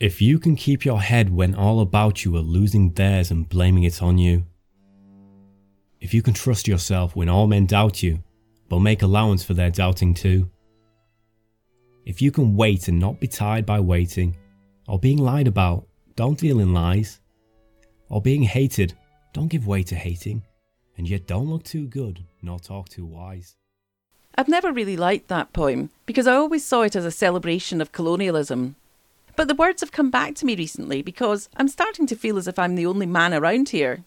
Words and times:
If 0.00 0.20
you 0.20 0.40
can 0.40 0.56
keep 0.56 0.84
your 0.84 1.00
head 1.00 1.30
when 1.30 1.54
all 1.54 1.78
about 1.80 2.24
you 2.24 2.36
are 2.36 2.40
losing 2.40 2.90
theirs 2.92 3.30
and 3.30 3.48
blaming 3.48 3.84
it 3.84 4.02
on 4.02 4.18
you, 4.18 4.44
if 6.00 6.12
you 6.12 6.20
can 6.20 6.34
trust 6.34 6.66
yourself 6.66 7.14
when 7.14 7.28
all 7.28 7.46
men 7.46 7.66
doubt 7.66 8.02
you, 8.02 8.18
but 8.68 8.80
make 8.80 9.02
allowance 9.02 9.44
for 9.44 9.54
their 9.54 9.70
doubting 9.70 10.12
too, 10.12 10.50
if 12.04 12.20
you 12.20 12.32
can 12.32 12.56
wait 12.56 12.88
and 12.88 12.98
not 12.98 13.20
be 13.20 13.28
tired 13.28 13.64
by 13.64 13.78
waiting, 13.78 14.36
or 14.88 14.98
being 14.98 15.18
lied 15.18 15.46
about, 15.46 15.86
don't 16.16 16.38
deal 16.38 16.58
in 16.58 16.74
lies, 16.74 17.20
or 18.08 18.20
being 18.20 18.42
hated, 18.42 18.94
don't 19.32 19.48
give 19.48 19.66
way 19.66 19.84
to 19.84 19.94
hating, 19.94 20.42
and 20.98 21.08
yet 21.08 21.28
don't 21.28 21.48
look 21.48 21.62
too 21.62 21.86
good 21.86 22.22
nor 22.42 22.58
talk 22.58 22.88
too 22.88 23.06
wise. 23.06 23.54
I've 24.34 24.48
never 24.48 24.72
really 24.72 24.96
liked 24.96 25.28
that 25.28 25.52
poem 25.52 25.90
because 26.04 26.26
I 26.26 26.34
always 26.34 26.64
saw 26.64 26.82
it 26.82 26.96
as 26.96 27.04
a 27.04 27.12
celebration 27.12 27.80
of 27.80 27.92
colonialism. 27.92 28.74
But 29.36 29.48
the 29.48 29.54
words 29.54 29.80
have 29.80 29.92
come 29.92 30.10
back 30.10 30.34
to 30.36 30.46
me 30.46 30.54
recently 30.54 31.02
because 31.02 31.48
I'm 31.56 31.68
starting 31.68 32.06
to 32.06 32.16
feel 32.16 32.38
as 32.38 32.46
if 32.46 32.58
I'm 32.58 32.76
the 32.76 32.86
only 32.86 33.06
man 33.06 33.34
around 33.34 33.70
here. 33.70 34.04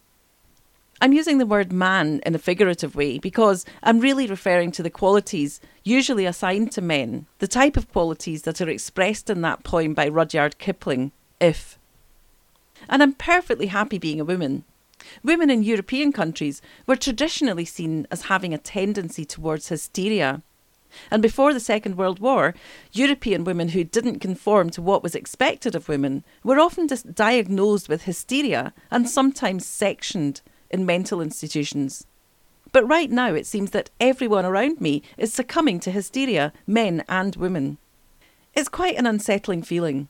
I'm 1.00 1.12
using 1.12 1.38
the 1.38 1.46
word 1.46 1.72
man 1.72 2.20
in 2.26 2.34
a 2.34 2.38
figurative 2.38 2.96
way 2.96 3.18
because 3.18 3.64
I'm 3.84 4.00
really 4.00 4.26
referring 4.26 4.72
to 4.72 4.82
the 4.82 4.90
qualities 4.90 5.60
usually 5.84 6.26
assigned 6.26 6.72
to 6.72 6.80
men, 6.80 7.26
the 7.38 7.46
type 7.46 7.76
of 7.76 7.92
qualities 7.92 8.42
that 8.42 8.60
are 8.60 8.68
expressed 8.68 9.30
in 9.30 9.42
that 9.42 9.62
poem 9.62 9.94
by 9.94 10.08
Rudyard 10.08 10.58
Kipling, 10.58 11.12
If. 11.40 11.78
And 12.88 13.02
I'm 13.02 13.12
perfectly 13.12 13.66
happy 13.66 13.98
being 13.98 14.20
a 14.20 14.24
woman. 14.24 14.64
Women 15.22 15.50
in 15.50 15.62
European 15.62 16.10
countries 16.10 16.60
were 16.86 16.96
traditionally 16.96 17.64
seen 17.64 18.08
as 18.10 18.22
having 18.22 18.52
a 18.52 18.58
tendency 18.58 19.24
towards 19.24 19.68
hysteria. 19.68 20.42
And 21.10 21.22
before 21.22 21.52
the 21.52 21.60
Second 21.60 21.96
World 21.96 22.18
War, 22.18 22.54
European 22.92 23.44
women 23.44 23.68
who 23.68 23.84
didn't 23.84 24.20
conform 24.20 24.70
to 24.70 24.82
what 24.82 25.02
was 25.02 25.14
expected 25.14 25.74
of 25.74 25.88
women 25.88 26.24
were 26.42 26.58
often 26.58 26.86
dis- 26.86 27.02
diagnosed 27.02 27.88
with 27.88 28.02
hysteria 28.02 28.72
and 28.90 29.08
sometimes 29.08 29.66
sectioned 29.66 30.40
in 30.70 30.86
mental 30.86 31.20
institutions. 31.20 32.06
But 32.72 32.88
right 32.88 33.10
now, 33.10 33.34
it 33.34 33.46
seems 33.46 33.70
that 33.70 33.90
everyone 34.00 34.44
around 34.44 34.80
me 34.80 35.02
is 35.16 35.32
succumbing 35.32 35.80
to 35.80 35.90
hysteria, 35.90 36.52
men 36.66 37.04
and 37.08 37.34
women. 37.36 37.78
It's 38.54 38.68
quite 38.68 38.96
an 38.96 39.06
unsettling 39.06 39.62
feeling. 39.62 40.08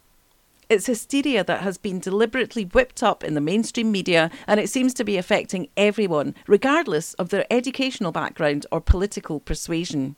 It's 0.69 0.86
hysteria 0.86 1.45
that 1.45 1.62
has 1.62 1.78
been 1.78 1.98
deliberately 1.98 2.64
whipped 2.64 3.02
up 3.02 3.24
in 3.24 3.34
the 3.34 3.41
mainstream 3.41 3.91
media, 3.91 4.30
and 4.47 4.61
it 4.61 4.69
seems 4.69 4.92
to 4.95 5.05
be 5.05 5.17
affecting 5.17 5.69
everyone, 5.77 6.34
regardless 6.47 7.14
of 7.14 7.30
their 7.30 7.47
educational 7.50 8.12
background 8.12 8.67
or 8.70 8.80
political 8.80 9.41
persuasion. 9.41 10.17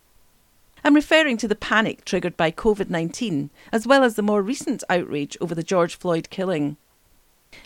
I'm 0.82 0.94
referring 0.94 1.36
to 1.38 1.48
the 1.48 1.54
panic 1.54 2.04
triggered 2.04 2.36
by 2.36 2.50
COVID 2.50 2.88
19, 2.88 3.50
as 3.72 3.86
well 3.86 4.02
as 4.02 4.14
the 4.14 4.22
more 4.22 4.42
recent 4.42 4.82
outrage 4.88 5.36
over 5.40 5.54
the 5.54 5.62
George 5.62 5.96
Floyd 5.96 6.30
killing. 6.30 6.76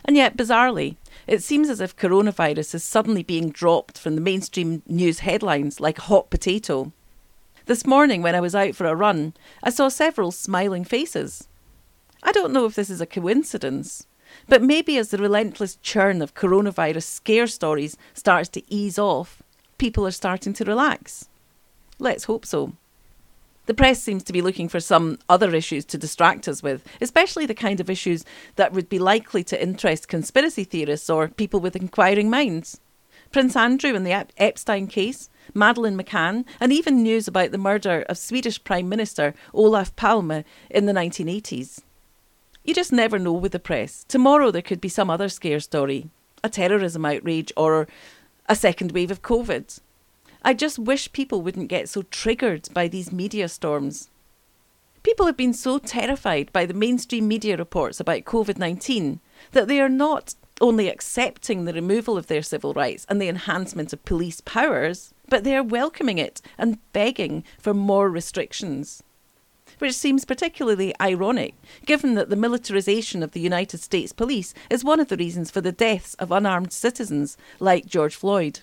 And 0.04 0.16
yet, 0.16 0.36
bizarrely, 0.36 0.96
it 1.26 1.42
seems 1.42 1.68
as 1.68 1.80
if 1.80 1.96
coronavirus 1.96 2.74
is 2.74 2.84
suddenly 2.84 3.22
being 3.22 3.50
dropped 3.50 3.98
from 3.98 4.14
the 4.14 4.20
mainstream 4.20 4.82
news 4.86 5.20
headlines 5.20 5.80
like 5.80 5.98
a 5.98 6.02
hot 6.02 6.30
potato. 6.30 6.92
This 7.66 7.86
morning, 7.86 8.20
when 8.22 8.34
I 8.34 8.40
was 8.40 8.54
out 8.54 8.74
for 8.74 8.86
a 8.86 8.94
run, 8.94 9.34
I 9.62 9.70
saw 9.70 9.88
several 9.88 10.32
smiling 10.32 10.84
faces. 10.84 11.48
I 12.22 12.32
don't 12.32 12.52
know 12.52 12.66
if 12.66 12.74
this 12.74 12.90
is 12.90 13.00
a 13.00 13.06
coincidence, 13.06 14.06
but 14.48 14.62
maybe 14.62 14.98
as 14.98 15.10
the 15.10 15.18
relentless 15.18 15.76
churn 15.76 16.20
of 16.20 16.34
coronavirus 16.34 17.04
scare 17.04 17.46
stories 17.46 17.96
starts 18.12 18.48
to 18.50 18.62
ease 18.72 18.98
off, 18.98 19.42
people 19.78 20.06
are 20.06 20.10
starting 20.10 20.52
to 20.54 20.64
relax. 20.64 21.28
Let's 21.98 22.24
hope 22.24 22.44
so. 22.44 22.72
The 23.66 23.74
press 23.74 24.02
seems 24.02 24.22
to 24.24 24.32
be 24.32 24.42
looking 24.42 24.68
for 24.68 24.80
some 24.80 25.18
other 25.28 25.54
issues 25.54 25.84
to 25.86 25.98
distract 25.98 26.48
us 26.48 26.62
with, 26.62 26.86
especially 27.00 27.46
the 27.46 27.54
kind 27.54 27.80
of 27.80 27.88
issues 27.88 28.24
that 28.56 28.72
would 28.72 28.88
be 28.88 28.98
likely 28.98 29.42
to 29.44 29.62
interest 29.62 30.08
conspiracy 30.08 30.64
theorists 30.64 31.08
or 31.08 31.28
people 31.28 31.60
with 31.60 31.74
inquiring 31.74 32.28
minds. 32.28 32.80
Prince 33.32 33.56
Andrew 33.56 33.94
and 33.94 34.06
the 34.06 34.26
Epstein 34.36 34.86
case, 34.86 35.30
Madeleine 35.54 35.98
McCann, 35.98 36.44
and 36.60 36.72
even 36.72 37.02
news 37.02 37.26
about 37.26 37.52
the 37.52 37.58
murder 37.58 38.04
of 38.08 38.18
Swedish 38.18 38.62
Prime 38.62 38.88
Minister 38.88 39.34
Olof 39.52 39.96
Palme 39.96 40.44
in 40.70 40.86
the 40.86 40.92
1980s. 40.92 41.80
You 42.64 42.74
just 42.74 42.92
never 42.92 43.18
know 43.18 43.32
with 43.32 43.52
the 43.52 43.58
press. 43.58 44.04
Tomorrow 44.08 44.50
there 44.50 44.62
could 44.62 44.80
be 44.80 44.88
some 44.88 45.10
other 45.10 45.28
scare 45.28 45.60
story, 45.60 46.08
a 46.42 46.48
terrorism 46.48 47.04
outrage, 47.04 47.52
or 47.56 47.88
a 48.46 48.54
second 48.54 48.92
wave 48.92 49.10
of 49.10 49.22
COVID. 49.22 49.80
I 50.46 50.52
just 50.52 50.78
wish 50.78 51.10
people 51.12 51.40
wouldn't 51.40 51.68
get 51.68 51.88
so 51.88 52.02
triggered 52.02 52.68
by 52.74 52.86
these 52.86 53.10
media 53.10 53.48
storms. 53.48 54.10
People 55.02 55.24
have 55.24 55.38
been 55.38 55.54
so 55.54 55.78
terrified 55.78 56.52
by 56.52 56.66
the 56.66 56.74
mainstream 56.74 57.26
media 57.26 57.56
reports 57.56 57.98
about 57.98 58.24
COVID 58.24 58.58
19 58.58 59.20
that 59.52 59.68
they 59.68 59.80
are 59.80 59.88
not 59.88 60.34
only 60.60 60.90
accepting 60.90 61.64
the 61.64 61.72
removal 61.72 62.18
of 62.18 62.26
their 62.26 62.42
civil 62.42 62.74
rights 62.74 63.06
and 63.08 63.22
the 63.22 63.28
enhancement 63.28 63.94
of 63.94 64.04
police 64.04 64.42
powers, 64.42 65.14
but 65.30 65.44
they 65.44 65.56
are 65.56 65.62
welcoming 65.62 66.18
it 66.18 66.42
and 66.58 66.78
begging 66.92 67.42
for 67.58 67.72
more 67.72 68.10
restrictions. 68.10 69.02
Which 69.78 69.94
seems 69.94 70.26
particularly 70.26 70.94
ironic, 71.00 71.54
given 71.86 72.16
that 72.16 72.28
the 72.28 72.36
militarisation 72.36 73.22
of 73.22 73.32
the 73.32 73.40
United 73.40 73.78
States 73.78 74.12
Police 74.12 74.52
is 74.68 74.84
one 74.84 75.00
of 75.00 75.08
the 75.08 75.16
reasons 75.16 75.50
for 75.50 75.62
the 75.62 75.72
deaths 75.72 76.12
of 76.14 76.30
unarmed 76.30 76.72
citizens 76.72 77.38
like 77.60 77.86
George 77.86 78.14
Floyd. 78.14 78.60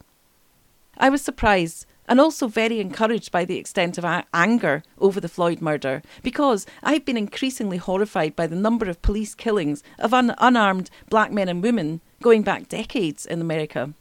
I 1.02 1.10
was 1.10 1.24
surprised 1.24 1.88
and 2.08 2.22
also 2.22 2.48
very 2.48 2.80
encouraged 2.80 3.32
by 3.32 3.44
the 3.44 3.58
extent 3.58 3.98
of 3.98 4.06
anger 4.36 4.84
over 5.00 5.20
the 5.20 5.28
Floyd 5.28 5.60
murder 5.60 6.04
because 6.22 6.68
I've 6.84 7.06
been 7.06 7.18
increasingly 7.18 7.78
horrified 7.78 8.36
by 8.36 8.46
the 8.46 8.56
number 8.56 8.88
of 8.88 9.02
police 9.02 9.34
killings 9.34 9.82
of 9.98 10.14
un- 10.14 10.36
unarmed 10.38 10.92
black 11.10 11.32
men 11.32 11.50
and 11.50 11.64
women 11.64 12.02
going 12.22 12.44
back 12.44 12.70
decades 12.70 13.26
in 13.26 13.42
America. 13.42 13.96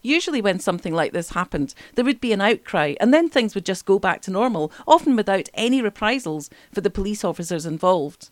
Usually, 0.00 0.40
when 0.40 0.60
something 0.60 0.94
like 0.94 1.12
this 1.12 1.30
happened, 1.30 1.74
there 1.94 2.06
would 2.06 2.22
be 2.22 2.32
an 2.32 2.40
outcry 2.40 2.94
and 3.00 3.12
then 3.12 3.28
things 3.28 3.54
would 3.54 3.66
just 3.66 3.84
go 3.84 3.98
back 3.98 4.22
to 4.22 4.30
normal, 4.30 4.72
often 4.86 5.14
without 5.14 5.50
any 5.52 5.82
reprisals 5.82 6.48
for 6.72 6.80
the 6.80 6.88
police 6.88 7.22
officers 7.22 7.66
involved. 7.66 8.30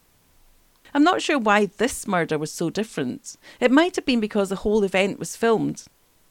I'm 0.95 1.05
not 1.05 1.21
sure 1.21 1.39
why 1.39 1.67
this 1.67 2.07
murder 2.07 2.39
was 2.39 2.51
so 2.51 2.71
different. 2.71 3.37
It 3.61 3.71
might 3.71 3.97
have 3.97 4.07
been 4.07 4.21
because 4.21 4.49
the 4.49 4.57
whole 4.57 4.83
event 4.83 5.19
was 5.19 5.37
filmed. 5.37 5.85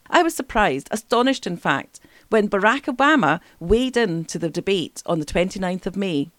I 0.09 0.23
was 0.23 0.35
surprised, 0.35 0.87
astonished 0.91 1.47
in 1.47 1.57
fact, 1.57 1.99
when 2.29 2.49
Barack 2.49 2.83
Obama 2.83 3.39
weighed 3.59 3.97
in 3.97 4.25
to 4.25 4.39
the 4.39 4.49
debate 4.49 5.01
on 5.05 5.19
the 5.19 5.25
29th 5.25 5.85
of 5.85 5.95
May. 5.95 6.29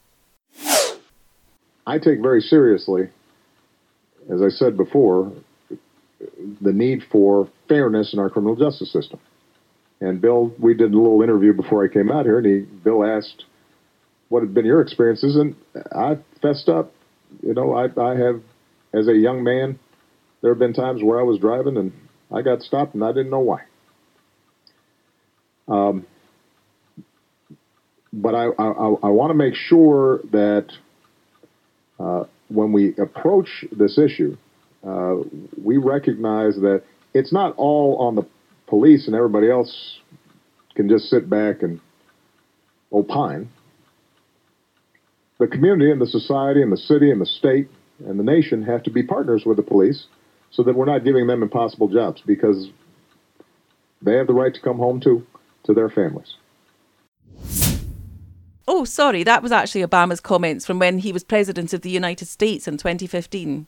I 1.86 1.98
take 1.98 2.20
very 2.20 2.40
seriously, 2.40 3.08
as 4.28 4.42
I 4.42 4.48
said 4.48 4.76
before, 4.76 5.32
the 6.60 6.72
need 6.72 7.02
for 7.10 7.48
fairness 7.68 8.12
in 8.12 8.18
our 8.18 8.30
criminal 8.30 8.56
justice 8.56 8.92
system. 8.92 9.20
And 10.00 10.20
Bill, 10.20 10.52
we 10.58 10.74
did 10.74 10.92
a 10.92 10.96
little 10.96 11.22
interview 11.22 11.52
before 11.52 11.84
I 11.84 11.88
came 11.88 12.10
out 12.10 12.26
here, 12.26 12.38
and 12.38 12.46
he, 12.46 12.58
Bill 12.60 13.04
asked, 13.04 13.44
"What 14.28 14.40
had 14.40 14.52
been 14.52 14.66
your 14.66 14.80
experiences?" 14.80 15.36
And 15.36 15.54
I 15.92 16.18
fessed 16.42 16.68
up. 16.68 16.92
You 17.42 17.54
know, 17.54 17.74
I, 17.74 17.84
I 18.00 18.16
have, 18.16 18.42
as 18.92 19.08
a 19.08 19.16
young 19.16 19.42
man, 19.42 19.78
there 20.42 20.50
have 20.50 20.58
been 20.58 20.74
times 20.74 21.02
where 21.02 21.18
I 21.18 21.22
was 21.22 21.38
driving 21.38 21.76
and 21.76 21.92
I 22.32 22.42
got 22.42 22.62
stopped 22.62 22.94
and 22.94 23.04
I 23.04 23.12
didn't 23.12 23.30
know 23.30 23.40
why. 23.40 23.62
Um, 25.68 26.06
but 28.12 28.34
I, 28.34 28.46
I, 28.58 28.66
I 29.02 29.08
want 29.08 29.30
to 29.30 29.34
make 29.34 29.54
sure 29.54 30.20
that 30.32 30.66
uh, 31.98 32.24
when 32.48 32.72
we 32.72 32.94
approach 32.96 33.64
this 33.76 33.98
issue, 33.98 34.36
uh, 34.86 35.16
we 35.62 35.76
recognize 35.76 36.56
that 36.56 36.82
it's 37.14 37.32
not 37.32 37.54
all 37.56 37.96
on 37.98 38.14
the 38.14 38.26
police 38.66 39.06
and 39.06 39.16
everybody 39.16 39.50
else 39.50 39.98
can 40.74 40.88
just 40.88 41.06
sit 41.06 41.28
back 41.28 41.62
and 41.62 41.80
opine. 42.92 43.48
The 45.38 45.46
community 45.46 45.90
and 45.90 46.00
the 46.00 46.06
society 46.06 46.62
and 46.62 46.72
the 46.72 46.76
city 46.76 47.10
and 47.10 47.20
the 47.20 47.26
state 47.26 47.68
and 48.06 48.18
the 48.18 48.24
nation 48.24 48.62
have 48.62 48.82
to 48.84 48.90
be 48.90 49.02
partners 49.02 49.44
with 49.44 49.56
the 49.56 49.62
police 49.62 50.06
so 50.56 50.62
that 50.62 50.74
we're 50.74 50.86
not 50.86 51.04
giving 51.04 51.26
them 51.26 51.42
impossible 51.42 51.86
jobs 51.86 52.22
because 52.24 52.70
they 54.00 54.14
have 54.14 54.26
the 54.26 54.32
right 54.32 54.54
to 54.54 54.60
come 54.60 54.78
home 54.78 55.00
to 55.00 55.24
to 55.64 55.74
their 55.74 55.90
families. 55.90 56.34
Oh, 58.66 58.84
sorry, 58.84 59.22
that 59.22 59.42
was 59.42 59.52
actually 59.52 59.82
Obama's 59.82 60.20
comments 60.20 60.64
from 60.64 60.78
when 60.78 60.98
he 60.98 61.12
was 61.12 61.22
President 61.22 61.72
of 61.72 61.82
the 61.82 61.90
United 61.90 62.26
States 62.26 62.66
in 62.66 62.78
2015. 62.78 63.66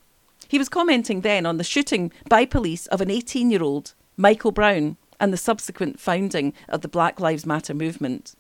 He 0.49 0.59
was 0.59 0.69
commenting 0.69 1.21
then 1.21 1.45
on 1.45 1.59
the 1.59 1.65
shooting 1.65 2.11
by 2.29 2.47
police 2.47 2.87
of 2.87 3.01
an 3.01 3.11
18 3.11 3.51
year 3.51 3.63
old, 3.63 3.95
Michael 4.17 4.51
Brown, 4.51 4.97
and 5.21 5.33
the 5.33 5.37
subsequent 5.37 6.01
founding 6.01 6.55
of 6.69 6.81
the 6.81 6.89
Black 6.89 7.21
Lives 7.21 7.45
Matter 7.45 7.75
movement. 7.75 8.35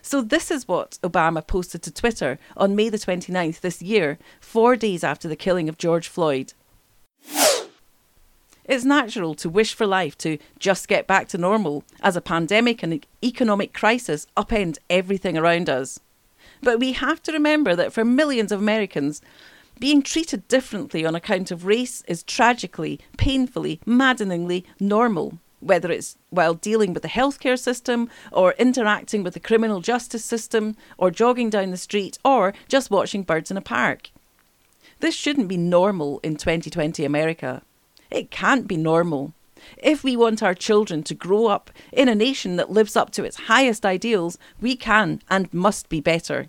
So, 0.00 0.22
this 0.22 0.50
is 0.50 0.68
what 0.68 0.98
Obama 1.02 1.46
posted 1.46 1.82
to 1.82 1.92
Twitter 1.92 2.38
on 2.56 2.76
May 2.76 2.88
the 2.88 2.98
29th 2.98 3.60
this 3.60 3.82
year, 3.82 4.18
four 4.40 4.76
days 4.76 5.04
after 5.04 5.28
the 5.28 5.36
killing 5.36 5.68
of 5.68 5.78
George 5.78 6.08
Floyd. 6.08 6.52
It's 8.68 8.84
natural 8.84 9.34
to 9.36 9.48
wish 9.48 9.74
for 9.74 9.86
life 9.86 10.18
to 10.18 10.38
just 10.58 10.88
get 10.88 11.06
back 11.06 11.28
to 11.28 11.38
normal 11.38 11.84
as 12.02 12.16
a 12.16 12.20
pandemic 12.20 12.82
and 12.82 13.06
economic 13.22 13.72
crisis 13.72 14.26
upend 14.36 14.78
everything 14.90 15.38
around 15.38 15.70
us. 15.70 16.00
But 16.62 16.80
we 16.80 16.92
have 16.92 17.22
to 17.24 17.32
remember 17.32 17.76
that 17.76 17.92
for 17.92 18.04
millions 18.04 18.50
of 18.50 18.60
Americans, 18.60 19.22
Being 19.78 20.00
treated 20.00 20.48
differently 20.48 21.04
on 21.04 21.14
account 21.14 21.50
of 21.50 21.66
race 21.66 22.02
is 22.08 22.22
tragically, 22.22 22.98
painfully, 23.18 23.78
maddeningly 23.84 24.64
normal, 24.80 25.38
whether 25.60 25.90
it's 25.90 26.16
while 26.30 26.54
dealing 26.54 26.94
with 26.94 27.02
the 27.02 27.10
healthcare 27.10 27.58
system, 27.58 28.08
or 28.32 28.54
interacting 28.58 29.22
with 29.22 29.34
the 29.34 29.40
criminal 29.40 29.82
justice 29.82 30.24
system, 30.24 30.76
or 30.96 31.10
jogging 31.10 31.50
down 31.50 31.72
the 31.72 31.76
street, 31.76 32.18
or 32.24 32.54
just 32.68 32.90
watching 32.90 33.22
birds 33.22 33.50
in 33.50 33.58
a 33.58 33.60
park. 33.62 34.10
This 35.00 35.14
shouldn't 35.14 35.48
be 35.48 35.58
normal 35.58 36.20
in 36.22 36.36
2020 36.36 37.04
America. 37.04 37.60
It 38.10 38.30
can't 38.30 38.66
be 38.66 38.76
normal. 38.76 39.32
If 39.78 40.04
we 40.04 40.16
want 40.16 40.42
our 40.42 40.54
children 40.54 41.02
to 41.04 41.14
grow 41.14 41.46
up 41.46 41.70
in 41.92 42.08
a 42.08 42.14
nation 42.14 42.56
that 42.56 42.70
lives 42.70 42.96
up 42.96 43.10
to 43.12 43.24
its 43.24 43.36
highest 43.36 43.84
ideals, 43.84 44.38
we 44.60 44.76
can 44.76 45.20
and 45.28 45.52
must 45.52 45.88
be 45.88 46.00
better. 46.00 46.48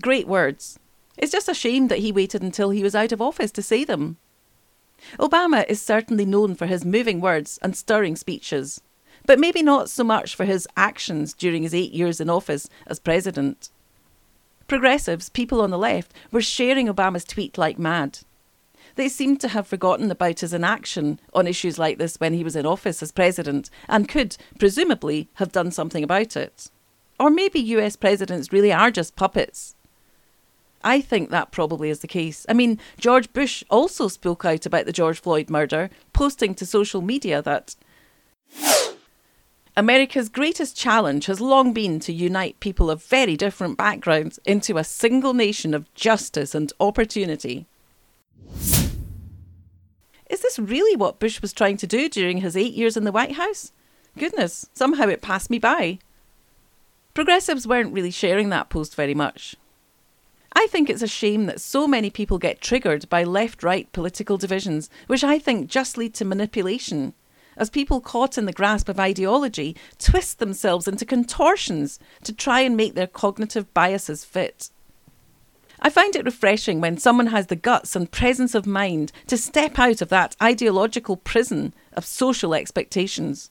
Great 0.00 0.26
words. 0.26 0.78
It's 1.18 1.32
just 1.32 1.48
a 1.48 1.54
shame 1.54 1.88
that 1.88 1.98
he 1.98 2.12
waited 2.12 2.42
until 2.42 2.70
he 2.70 2.82
was 2.82 2.94
out 2.94 3.12
of 3.12 3.20
office 3.20 3.52
to 3.52 3.62
say 3.62 3.84
them. 3.84 4.16
Obama 5.18 5.68
is 5.68 5.82
certainly 5.82 6.24
known 6.24 6.54
for 6.54 6.66
his 6.66 6.84
moving 6.84 7.20
words 7.20 7.58
and 7.62 7.76
stirring 7.76 8.16
speeches, 8.16 8.80
but 9.26 9.38
maybe 9.38 9.62
not 9.62 9.90
so 9.90 10.04
much 10.04 10.34
for 10.34 10.44
his 10.44 10.66
actions 10.76 11.34
during 11.34 11.62
his 11.62 11.74
eight 11.74 11.92
years 11.92 12.20
in 12.20 12.30
office 12.30 12.68
as 12.86 12.98
president. 12.98 13.70
Progressives, 14.66 15.28
people 15.28 15.60
on 15.60 15.70
the 15.70 15.78
left, 15.78 16.14
were 16.30 16.40
sharing 16.40 16.86
Obama's 16.86 17.24
tweet 17.24 17.58
like 17.58 17.78
mad. 17.78 18.20
They 18.94 19.08
seem 19.08 19.36
to 19.38 19.48
have 19.48 19.66
forgotten 19.66 20.10
about 20.10 20.40
his 20.40 20.52
inaction 20.52 21.18
on 21.32 21.46
issues 21.46 21.78
like 21.78 21.98
this 21.98 22.16
when 22.16 22.34
he 22.34 22.44
was 22.44 22.56
in 22.56 22.66
office 22.66 23.02
as 23.02 23.12
president 23.12 23.70
and 23.88 24.08
could, 24.08 24.36
presumably, 24.58 25.28
have 25.34 25.52
done 25.52 25.70
something 25.70 26.04
about 26.04 26.36
it. 26.36 26.70
Or 27.18 27.30
maybe 27.30 27.60
US 27.60 27.96
presidents 27.96 28.52
really 28.52 28.72
are 28.72 28.90
just 28.90 29.16
puppets 29.16 29.74
I 30.84 31.00
think 31.00 31.30
that 31.30 31.52
probably 31.52 31.90
is 31.90 32.00
the 32.00 32.08
case. 32.08 32.44
I 32.48 32.52
mean, 32.54 32.78
George 32.98 33.32
Bush 33.32 33.62
also 33.70 34.08
spoke 34.08 34.44
out 34.44 34.66
about 34.66 34.86
the 34.86 34.92
George 34.92 35.20
Floyd 35.20 35.48
murder, 35.48 35.90
posting 36.12 36.54
to 36.56 36.66
social 36.66 37.00
media 37.00 37.40
that 37.42 37.76
America's 39.76 40.28
greatest 40.28 40.76
challenge 40.76 41.26
has 41.26 41.40
long 41.40 41.72
been 41.72 42.00
to 42.00 42.12
unite 42.12 42.60
people 42.60 42.90
of 42.90 43.02
very 43.04 43.36
different 43.36 43.78
backgrounds 43.78 44.38
into 44.44 44.76
a 44.76 44.84
single 44.84 45.34
nation 45.34 45.72
of 45.72 45.92
justice 45.94 46.54
and 46.54 46.72
opportunity. 46.80 47.66
Is 50.32 50.40
this 50.40 50.58
really 50.58 50.96
what 50.96 51.20
Bush 51.20 51.42
was 51.42 51.52
trying 51.52 51.76
to 51.76 51.86
do 51.86 52.08
during 52.08 52.38
his 52.38 52.56
eight 52.56 52.72
years 52.72 52.96
in 52.96 53.04
the 53.04 53.12
White 53.12 53.32
House? 53.32 53.70
Goodness, 54.16 54.70
somehow 54.72 55.06
it 55.08 55.20
passed 55.20 55.50
me 55.50 55.58
by. 55.58 55.98
Progressives 57.12 57.66
weren't 57.66 57.92
really 57.92 58.10
sharing 58.10 58.48
that 58.48 58.70
post 58.70 58.94
very 58.94 59.12
much. 59.12 59.56
I 60.54 60.68
think 60.68 60.88
it's 60.88 61.02
a 61.02 61.06
shame 61.06 61.44
that 61.46 61.60
so 61.60 61.86
many 61.86 62.08
people 62.08 62.38
get 62.38 62.62
triggered 62.62 63.10
by 63.10 63.24
left 63.24 63.62
right 63.62 63.92
political 63.92 64.38
divisions, 64.38 64.88
which 65.06 65.22
I 65.22 65.38
think 65.38 65.68
just 65.68 65.98
lead 65.98 66.14
to 66.14 66.24
manipulation. 66.24 67.12
As 67.58 67.68
people 67.68 68.00
caught 68.00 68.38
in 68.38 68.46
the 68.46 68.54
grasp 68.54 68.88
of 68.88 68.98
ideology 68.98 69.76
twist 69.98 70.38
themselves 70.38 70.88
into 70.88 71.04
contortions 71.04 71.98
to 72.24 72.32
try 72.32 72.62
and 72.62 72.74
make 72.74 72.94
their 72.94 73.06
cognitive 73.06 73.72
biases 73.74 74.24
fit. 74.24 74.70
I 75.84 75.90
find 75.90 76.14
it 76.14 76.24
refreshing 76.24 76.80
when 76.80 76.96
someone 76.96 77.26
has 77.26 77.48
the 77.48 77.56
guts 77.56 77.96
and 77.96 78.08
presence 78.08 78.54
of 78.54 78.66
mind 78.68 79.10
to 79.26 79.36
step 79.36 79.80
out 79.80 80.00
of 80.00 80.10
that 80.10 80.36
ideological 80.40 81.16
prison 81.16 81.74
of 81.94 82.04
social 82.04 82.54
expectations. 82.54 83.50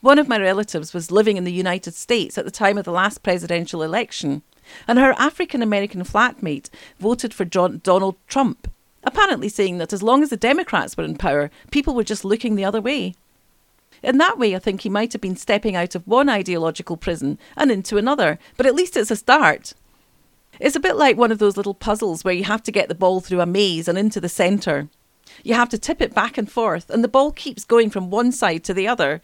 One 0.00 0.20
of 0.20 0.28
my 0.28 0.38
relatives 0.38 0.94
was 0.94 1.10
living 1.10 1.36
in 1.36 1.42
the 1.42 1.52
United 1.52 1.94
States 1.94 2.38
at 2.38 2.44
the 2.44 2.52
time 2.52 2.78
of 2.78 2.84
the 2.84 2.92
last 2.92 3.24
presidential 3.24 3.82
election 3.82 4.42
and 4.86 4.96
her 4.96 5.12
African 5.18 5.60
American 5.60 6.04
flatmate 6.04 6.70
voted 7.00 7.34
for 7.34 7.44
John, 7.44 7.80
Donald 7.82 8.14
Trump, 8.28 8.70
apparently 9.02 9.48
saying 9.48 9.78
that 9.78 9.92
as 9.92 10.04
long 10.04 10.22
as 10.22 10.30
the 10.30 10.36
Democrats 10.36 10.96
were 10.96 11.04
in 11.04 11.16
power, 11.16 11.50
people 11.72 11.96
were 11.96 12.04
just 12.04 12.24
looking 12.24 12.54
the 12.54 12.64
other 12.64 12.80
way. 12.80 13.14
In 14.04 14.18
that 14.18 14.38
way, 14.38 14.54
I 14.54 14.60
think 14.60 14.82
he 14.82 14.88
might 14.88 15.12
have 15.14 15.22
been 15.22 15.36
stepping 15.36 15.74
out 15.74 15.96
of 15.96 16.06
one 16.06 16.28
ideological 16.28 16.96
prison 16.96 17.40
and 17.56 17.72
into 17.72 17.96
another, 17.96 18.38
but 18.56 18.66
at 18.66 18.74
least 18.76 18.96
it's 18.96 19.10
a 19.10 19.16
start. 19.16 19.74
It's 20.60 20.76
a 20.76 20.80
bit 20.80 20.96
like 20.96 21.16
one 21.16 21.30
of 21.30 21.38
those 21.38 21.56
little 21.56 21.74
puzzles 21.74 22.24
where 22.24 22.34
you 22.34 22.44
have 22.44 22.62
to 22.64 22.72
get 22.72 22.88
the 22.88 22.94
ball 22.94 23.20
through 23.20 23.40
a 23.40 23.46
maze 23.46 23.88
and 23.88 23.96
into 23.96 24.20
the 24.20 24.28
centre. 24.28 24.88
You 25.44 25.54
have 25.54 25.68
to 25.70 25.78
tip 25.78 26.00
it 26.00 26.14
back 26.14 26.36
and 26.36 26.50
forth, 26.50 26.90
and 26.90 27.04
the 27.04 27.08
ball 27.08 27.32
keeps 27.32 27.64
going 27.64 27.90
from 27.90 28.10
one 28.10 28.32
side 28.32 28.64
to 28.64 28.74
the 28.74 28.88
other. 28.88 29.20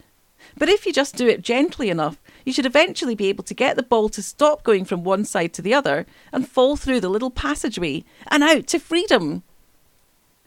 But 0.57 0.69
if 0.69 0.85
you 0.85 0.93
just 0.93 1.15
do 1.15 1.27
it 1.27 1.41
gently 1.41 1.89
enough, 1.89 2.21
you 2.45 2.53
should 2.53 2.65
eventually 2.65 3.15
be 3.15 3.27
able 3.27 3.43
to 3.45 3.53
get 3.53 3.75
the 3.75 3.83
ball 3.83 4.09
to 4.09 4.21
stop 4.21 4.63
going 4.63 4.85
from 4.85 5.03
one 5.03 5.25
side 5.25 5.53
to 5.53 5.61
the 5.61 5.73
other 5.73 6.05
and 6.31 6.47
fall 6.47 6.75
through 6.75 7.01
the 7.01 7.09
little 7.09 7.31
passageway 7.31 8.03
and 8.29 8.43
out 8.43 8.67
to 8.67 8.79
freedom. 8.79 9.43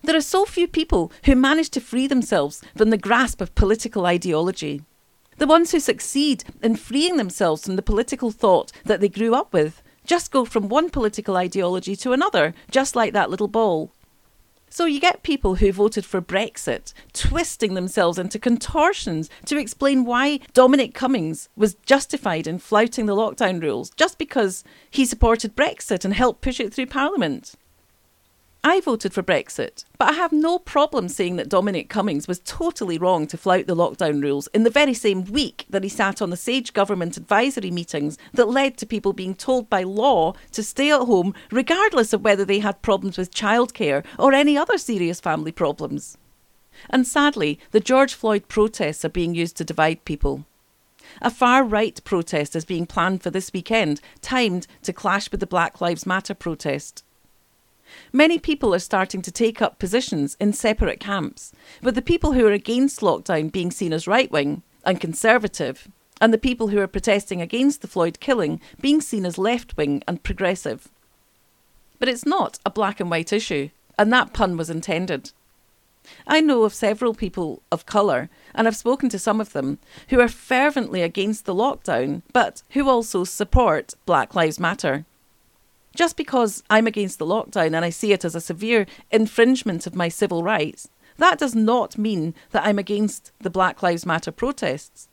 There 0.02 0.16
are 0.16 0.22
so 0.22 0.44
few 0.44 0.68
people 0.68 1.12
who 1.24 1.34
manage 1.34 1.70
to 1.70 1.80
free 1.80 2.06
themselves 2.06 2.62
from 2.76 2.90
the 2.90 2.96
grasp 2.96 3.40
of 3.40 3.54
political 3.54 4.06
ideology. 4.06 4.82
The 5.38 5.46
ones 5.46 5.72
who 5.72 5.80
succeed 5.80 6.44
in 6.62 6.76
freeing 6.76 7.16
themselves 7.16 7.64
from 7.64 7.76
the 7.76 7.82
political 7.82 8.30
thought 8.30 8.72
that 8.84 9.00
they 9.00 9.08
grew 9.08 9.34
up 9.34 9.52
with 9.52 9.82
just 10.08 10.32
go 10.32 10.44
from 10.44 10.68
one 10.68 10.90
political 10.90 11.36
ideology 11.36 11.94
to 11.94 12.12
another, 12.12 12.54
just 12.70 12.96
like 12.96 13.12
that 13.12 13.30
little 13.30 13.46
ball. 13.46 13.92
So 14.70 14.86
you 14.86 15.00
get 15.00 15.22
people 15.22 15.56
who 15.56 15.70
voted 15.70 16.04
for 16.04 16.20
Brexit 16.20 16.92
twisting 17.12 17.74
themselves 17.74 18.18
into 18.18 18.38
contortions 18.38 19.30
to 19.46 19.58
explain 19.58 20.04
why 20.04 20.40
Dominic 20.52 20.94
Cummings 20.94 21.48
was 21.56 21.76
justified 21.86 22.46
in 22.46 22.58
flouting 22.58 23.06
the 23.06 23.16
lockdown 23.16 23.62
rules 23.62 23.90
just 23.90 24.18
because 24.18 24.64
he 24.90 25.04
supported 25.04 25.54
Brexit 25.54 26.04
and 26.04 26.14
helped 26.14 26.40
push 26.40 26.58
it 26.58 26.72
through 26.74 26.86
Parliament. 26.86 27.54
I 28.64 28.80
voted 28.80 29.14
for 29.14 29.22
Brexit, 29.22 29.84
but 29.98 30.08
I 30.10 30.12
have 30.14 30.32
no 30.32 30.58
problem 30.58 31.08
saying 31.08 31.36
that 31.36 31.48
Dominic 31.48 31.88
Cummings 31.88 32.26
was 32.26 32.40
totally 32.40 32.98
wrong 32.98 33.28
to 33.28 33.36
flout 33.36 33.68
the 33.68 33.76
lockdown 33.76 34.20
rules 34.20 34.48
in 34.48 34.64
the 34.64 34.70
very 34.70 34.94
same 34.94 35.24
week 35.26 35.64
that 35.70 35.84
he 35.84 35.88
sat 35.88 36.20
on 36.20 36.30
the 36.30 36.36
SAGE 36.36 36.72
government 36.72 37.16
advisory 37.16 37.70
meetings 37.70 38.18
that 38.34 38.48
led 38.48 38.76
to 38.78 38.86
people 38.86 39.12
being 39.12 39.34
told 39.34 39.70
by 39.70 39.84
law 39.84 40.34
to 40.52 40.64
stay 40.64 40.90
at 40.90 41.02
home 41.02 41.34
regardless 41.52 42.12
of 42.12 42.22
whether 42.22 42.44
they 42.44 42.58
had 42.58 42.82
problems 42.82 43.16
with 43.16 43.32
childcare 43.32 44.04
or 44.18 44.32
any 44.32 44.58
other 44.58 44.76
serious 44.76 45.20
family 45.20 45.52
problems. 45.52 46.18
And 46.90 47.06
sadly, 47.06 47.60
the 47.70 47.80
George 47.80 48.14
Floyd 48.14 48.48
protests 48.48 49.04
are 49.04 49.08
being 49.08 49.34
used 49.36 49.56
to 49.58 49.64
divide 49.64 50.04
people. 50.04 50.44
A 51.22 51.30
far 51.30 51.62
right 51.62 52.02
protest 52.04 52.56
is 52.56 52.64
being 52.64 52.86
planned 52.86 53.22
for 53.22 53.30
this 53.30 53.52
weekend, 53.52 54.00
timed 54.20 54.66
to 54.82 54.92
clash 54.92 55.30
with 55.30 55.40
the 55.40 55.46
Black 55.46 55.80
Lives 55.80 56.06
Matter 56.06 56.34
protest. 56.34 57.04
Many 58.12 58.38
people 58.38 58.74
are 58.74 58.78
starting 58.78 59.22
to 59.22 59.32
take 59.32 59.62
up 59.62 59.78
positions 59.78 60.36
in 60.40 60.52
separate 60.52 61.00
camps, 61.00 61.52
with 61.82 61.94
the 61.94 62.02
people 62.02 62.32
who 62.32 62.46
are 62.46 62.52
against 62.52 63.00
lockdown 63.00 63.50
being 63.50 63.70
seen 63.70 63.92
as 63.92 64.06
right 64.06 64.30
wing 64.30 64.62
and 64.84 65.00
conservative, 65.00 65.88
and 66.20 66.32
the 66.32 66.38
people 66.38 66.68
who 66.68 66.78
are 66.78 66.86
protesting 66.86 67.40
against 67.40 67.80
the 67.80 67.88
Floyd 67.88 68.20
killing 68.20 68.60
being 68.80 69.00
seen 69.00 69.24
as 69.24 69.38
left 69.38 69.76
wing 69.76 70.02
and 70.06 70.22
progressive. 70.22 70.88
But 71.98 72.08
it's 72.08 72.26
not 72.26 72.58
a 72.64 72.70
black 72.70 73.00
and 73.00 73.10
white 73.10 73.32
issue, 73.32 73.70
and 73.98 74.12
that 74.12 74.32
pun 74.32 74.56
was 74.56 74.70
intended. 74.70 75.32
I 76.26 76.40
know 76.40 76.62
of 76.62 76.72
several 76.72 77.12
people 77.12 77.62
of 77.70 77.86
colour, 77.86 78.30
and 78.54 78.66
I've 78.66 78.76
spoken 78.76 79.08
to 79.10 79.18
some 79.18 79.40
of 79.40 79.52
them, 79.52 79.78
who 80.08 80.20
are 80.20 80.28
fervently 80.28 81.02
against 81.02 81.44
the 81.44 81.54
lockdown, 81.54 82.22
but 82.32 82.62
who 82.70 82.88
also 82.88 83.24
support 83.24 83.94
Black 84.06 84.34
Lives 84.34 84.58
Matter. 84.58 85.04
Just 85.94 86.16
because 86.16 86.62
I'm 86.70 86.86
against 86.86 87.18
the 87.18 87.26
lockdown 87.26 87.74
and 87.74 87.84
I 87.84 87.90
see 87.90 88.12
it 88.12 88.24
as 88.24 88.34
a 88.34 88.40
severe 88.40 88.86
infringement 89.10 89.86
of 89.86 89.94
my 89.94 90.08
civil 90.08 90.42
rights, 90.42 90.88
that 91.16 91.38
does 91.38 91.54
not 91.54 91.98
mean 91.98 92.34
that 92.50 92.64
I'm 92.64 92.78
against 92.78 93.32
the 93.40 93.50
Black 93.50 93.82
Lives 93.82 94.06
Matter 94.06 94.30
protests. 94.30 95.08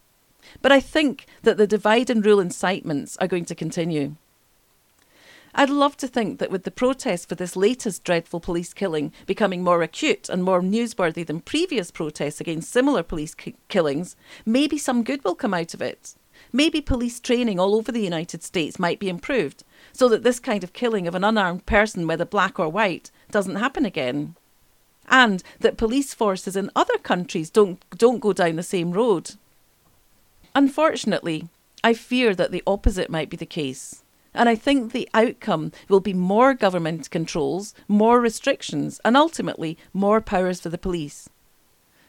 But 0.62 0.72
I 0.72 0.80
think 0.80 1.26
that 1.42 1.58
the 1.58 1.68
divide 1.68 2.10
and 2.10 2.24
rule 2.24 2.40
incitements 2.40 3.18
are 3.18 3.28
going 3.28 3.46
to 3.46 3.56
continue. 3.56 4.16
I'd 5.58 5.70
love 5.70 5.96
to 5.98 6.08
think 6.08 6.40
that 6.40 6.52
with 6.52 6.64
the 6.64 6.72
protests 6.72 7.26
for 7.26 7.36
this 7.36 7.56
latest 7.56 8.04
dreadful 8.04 8.42
police 8.42 8.74
killing 8.74 9.14
becoming 9.26 9.64
more 9.64 9.82
acute 9.82 10.28
and 10.28 10.44
more 10.44 10.62
newsworthy 10.62 11.26
than 11.26 11.40
previous 11.40 11.92
protests 11.92 12.42
against 12.42 12.72
similar 12.72 13.04
police 13.04 13.34
ki- 13.34 13.56
killings, 13.70 14.18
maybe 14.46 14.78
some 14.78 15.02
good 15.02 15.24
will 15.24 15.34
come 15.34 15.54
out 15.54 15.74
of 15.74 15.82
it. 15.82 16.16
Maybe 16.52 16.82
police 16.82 17.20
training 17.20 17.60
all 17.60 17.76
over 17.76 17.92
the 17.92 18.04
United 18.04 18.44
States 18.44 18.80
might 18.80 19.00
be 19.00 19.10
improved 19.10 19.64
so 19.94 20.08
that 20.10 20.24
this 20.24 20.40
kind 20.40 20.64
of 20.64 20.74
killing 20.74 21.08
of 21.08 21.16
an 21.16 21.24
unarmed 21.24 21.66
person, 21.66 22.08
whether 22.08 22.26
black 22.26 22.60
or 22.60 22.70
white, 22.70 23.12
doesn't 23.32 23.56
happen 23.56 23.86
again. 23.86 24.36
And 25.10 25.44
that 25.60 25.78
police 25.78 26.14
forces 26.14 26.56
in 26.56 26.72
other 26.76 26.98
countries 26.98 27.50
don't, 27.50 27.84
don't 27.98 28.20
go 28.20 28.34
down 28.34 28.56
the 28.56 28.64
same 28.64 28.92
road. 28.92 29.36
Unfortunately, 30.54 31.48
I 31.84 31.94
fear 31.94 32.34
that 32.34 32.52
the 32.52 32.64
opposite 32.66 33.10
might 33.10 33.30
be 33.30 33.38
the 33.38 33.46
case. 33.46 34.04
And 34.34 34.50
I 34.50 34.56
think 34.56 34.92
the 34.92 35.08
outcome 35.14 35.72
will 35.88 36.00
be 36.02 36.14
more 36.14 36.54
government 36.54 37.10
controls, 37.10 37.74
more 37.88 38.20
restrictions, 38.20 39.00
and 39.06 39.16
ultimately 39.16 39.78
more 39.94 40.20
powers 40.20 40.60
for 40.60 40.70
the 40.70 40.78
police. 40.78 41.30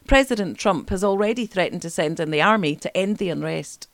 President 0.07 0.57
Trump 0.57 0.89
has 0.89 1.03
already 1.03 1.45
threatened 1.45 1.81
to 1.83 1.89
send 1.89 2.19
in 2.19 2.31
the 2.31 2.41
army 2.41 2.75
to 2.77 2.95
end 2.95 3.17
the 3.17 3.29
unrest. 3.29 3.86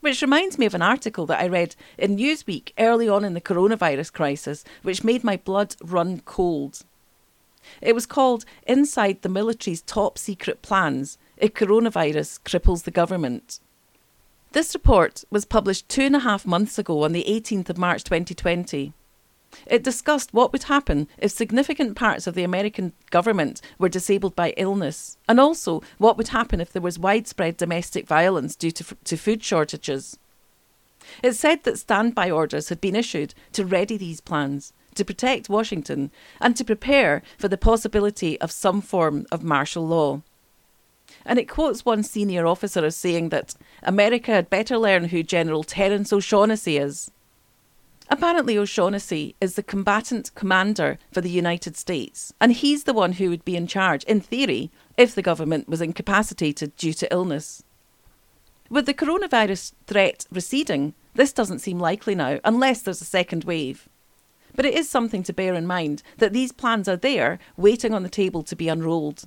Which 0.00 0.22
reminds 0.22 0.58
me 0.58 0.66
of 0.66 0.74
an 0.74 0.82
article 0.82 1.26
that 1.26 1.40
I 1.40 1.48
read 1.48 1.74
in 1.98 2.16
Newsweek 2.16 2.72
early 2.78 3.08
on 3.08 3.24
in 3.24 3.34
the 3.34 3.40
coronavirus 3.40 4.12
crisis, 4.12 4.64
which 4.82 5.04
made 5.04 5.24
my 5.24 5.36
blood 5.36 5.76
run 5.82 6.20
cold. 6.20 6.84
It 7.80 7.94
was 7.94 8.06
called 8.06 8.44
Inside 8.66 9.22
the 9.22 9.28
Military's 9.28 9.82
Top 9.82 10.18
Secret 10.18 10.62
Plans 10.62 11.18
If 11.36 11.54
Coronavirus 11.54 12.40
Cripples 12.42 12.84
the 12.84 12.90
Government. 12.90 13.60
This 14.52 14.74
report 14.74 15.24
was 15.30 15.44
published 15.44 15.88
two 15.88 16.02
and 16.02 16.16
a 16.16 16.20
half 16.20 16.46
months 16.46 16.78
ago 16.78 17.02
on 17.02 17.12
the 17.12 17.24
18th 17.28 17.68
of 17.68 17.78
March 17.78 18.04
2020. 18.04 18.92
It 19.66 19.82
discussed 19.82 20.34
what 20.34 20.52
would 20.52 20.64
happen 20.64 21.08
if 21.18 21.30
significant 21.30 21.96
parts 21.96 22.26
of 22.26 22.34
the 22.34 22.44
American 22.44 22.92
government 23.10 23.60
were 23.78 23.88
disabled 23.88 24.36
by 24.36 24.54
illness, 24.56 25.16
and 25.28 25.40
also 25.40 25.82
what 25.98 26.16
would 26.16 26.28
happen 26.28 26.60
if 26.60 26.72
there 26.72 26.82
was 26.82 26.98
widespread 26.98 27.56
domestic 27.56 28.06
violence 28.06 28.56
due 28.56 28.70
to, 28.72 28.96
to 29.04 29.16
food 29.16 29.42
shortages. 29.42 30.18
It 31.22 31.34
said 31.34 31.62
that 31.64 31.78
standby 31.78 32.30
orders 32.30 32.68
had 32.68 32.80
been 32.80 32.96
issued 32.96 33.34
to 33.52 33.64
ready 33.64 33.96
these 33.96 34.20
plans, 34.20 34.72
to 34.96 35.04
protect 35.04 35.48
Washington, 35.48 36.10
and 36.40 36.56
to 36.56 36.64
prepare 36.64 37.22
for 37.38 37.48
the 37.48 37.56
possibility 37.58 38.40
of 38.40 38.50
some 38.50 38.80
form 38.80 39.26
of 39.30 39.42
martial 39.42 39.86
law. 39.86 40.22
And 41.24 41.38
it 41.38 41.48
quotes 41.48 41.84
one 41.84 42.02
senior 42.02 42.46
officer 42.46 42.84
as 42.84 42.96
saying 42.96 43.28
that 43.28 43.54
America 43.82 44.32
had 44.32 44.50
better 44.50 44.76
learn 44.76 45.04
who 45.04 45.22
General 45.22 45.62
Terence 45.62 46.12
O'Shaughnessy 46.12 46.78
is. 46.78 47.10
Apparently, 48.08 48.56
O'Shaughnessy 48.56 49.34
is 49.40 49.54
the 49.54 49.62
combatant 49.62 50.32
commander 50.34 50.98
for 51.12 51.20
the 51.20 51.30
United 51.30 51.76
States, 51.76 52.32
and 52.40 52.52
he's 52.52 52.84
the 52.84 52.92
one 52.92 53.14
who 53.14 53.28
would 53.30 53.44
be 53.44 53.56
in 53.56 53.66
charge, 53.66 54.04
in 54.04 54.20
theory, 54.20 54.70
if 54.96 55.14
the 55.14 55.22
government 55.22 55.68
was 55.68 55.82
incapacitated 55.82 56.76
due 56.76 56.92
to 56.92 57.12
illness. 57.12 57.64
With 58.70 58.86
the 58.86 58.94
coronavirus 58.94 59.72
threat 59.86 60.26
receding, 60.30 60.94
this 61.14 61.32
doesn't 61.32 61.58
seem 61.58 61.80
likely 61.80 62.14
now, 62.14 62.38
unless 62.44 62.82
there's 62.82 63.00
a 63.00 63.04
second 63.04 63.44
wave. 63.44 63.88
But 64.54 64.66
it 64.66 64.74
is 64.74 64.88
something 64.88 65.22
to 65.24 65.32
bear 65.32 65.54
in 65.54 65.66
mind 65.66 66.02
that 66.18 66.32
these 66.32 66.52
plans 66.52 66.88
are 66.88 66.96
there, 66.96 67.40
waiting 67.56 67.92
on 67.92 68.04
the 68.04 68.08
table 68.08 68.42
to 68.44 68.56
be 68.56 68.68
unrolled. 68.68 69.24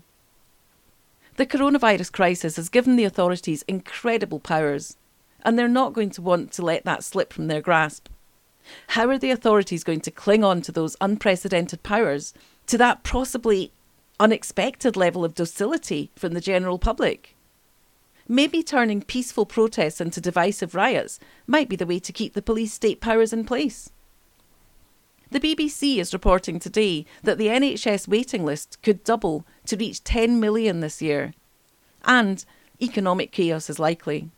The 1.35 1.45
coronavirus 1.45 2.11
crisis 2.11 2.55
has 2.55 2.69
given 2.69 2.95
the 2.95 3.03
authorities 3.03 3.63
incredible 3.67 4.39
powers, 4.39 4.97
and 5.43 5.57
they're 5.57 5.67
not 5.67 5.93
going 5.93 6.09
to 6.11 6.21
want 6.21 6.51
to 6.53 6.61
let 6.61 6.85
that 6.85 7.03
slip 7.03 7.33
from 7.33 7.47
their 7.47 7.61
grasp. 7.61 8.07
How 8.87 9.09
are 9.09 9.17
the 9.17 9.31
authorities 9.31 9.83
going 9.83 10.01
to 10.01 10.11
cling 10.11 10.43
on 10.43 10.61
to 10.61 10.71
those 10.71 10.97
unprecedented 11.01 11.83
powers, 11.83 12.33
to 12.67 12.77
that 12.77 13.03
possibly 13.03 13.71
unexpected 14.19 14.95
level 14.95 15.23
of 15.23 15.35
docility 15.35 16.11
from 16.15 16.33
the 16.33 16.41
general 16.41 16.77
public? 16.77 17.35
Maybe 18.27 18.61
turning 18.61 19.01
peaceful 19.01 19.45
protests 19.45 19.99
into 19.99 20.21
divisive 20.21 20.75
riots 20.75 21.19
might 21.47 21.67
be 21.67 21.75
the 21.75 21.87
way 21.87 21.99
to 21.99 22.13
keep 22.13 22.33
the 22.33 22.41
police 22.41 22.73
state 22.73 23.01
powers 23.01 23.33
in 23.33 23.43
place. 23.43 23.89
The 25.31 25.39
BBC 25.39 25.97
is 25.97 26.13
reporting 26.13 26.59
today 26.59 27.05
that 27.23 27.37
the 27.37 27.47
NHS 27.47 28.07
waiting 28.07 28.45
list 28.45 28.79
could 28.81 29.03
double 29.03 29.45
to 29.65 29.77
reach 29.77 30.03
10 30.03 30.39
million 30.39 30.79
this 30.79 31.01
year, 31.01 31.33
and 32.05 32.43
economic 32.81 33.31
chaos 33.31 33.69
is 33.69 33.79
likely. 33.79 34.29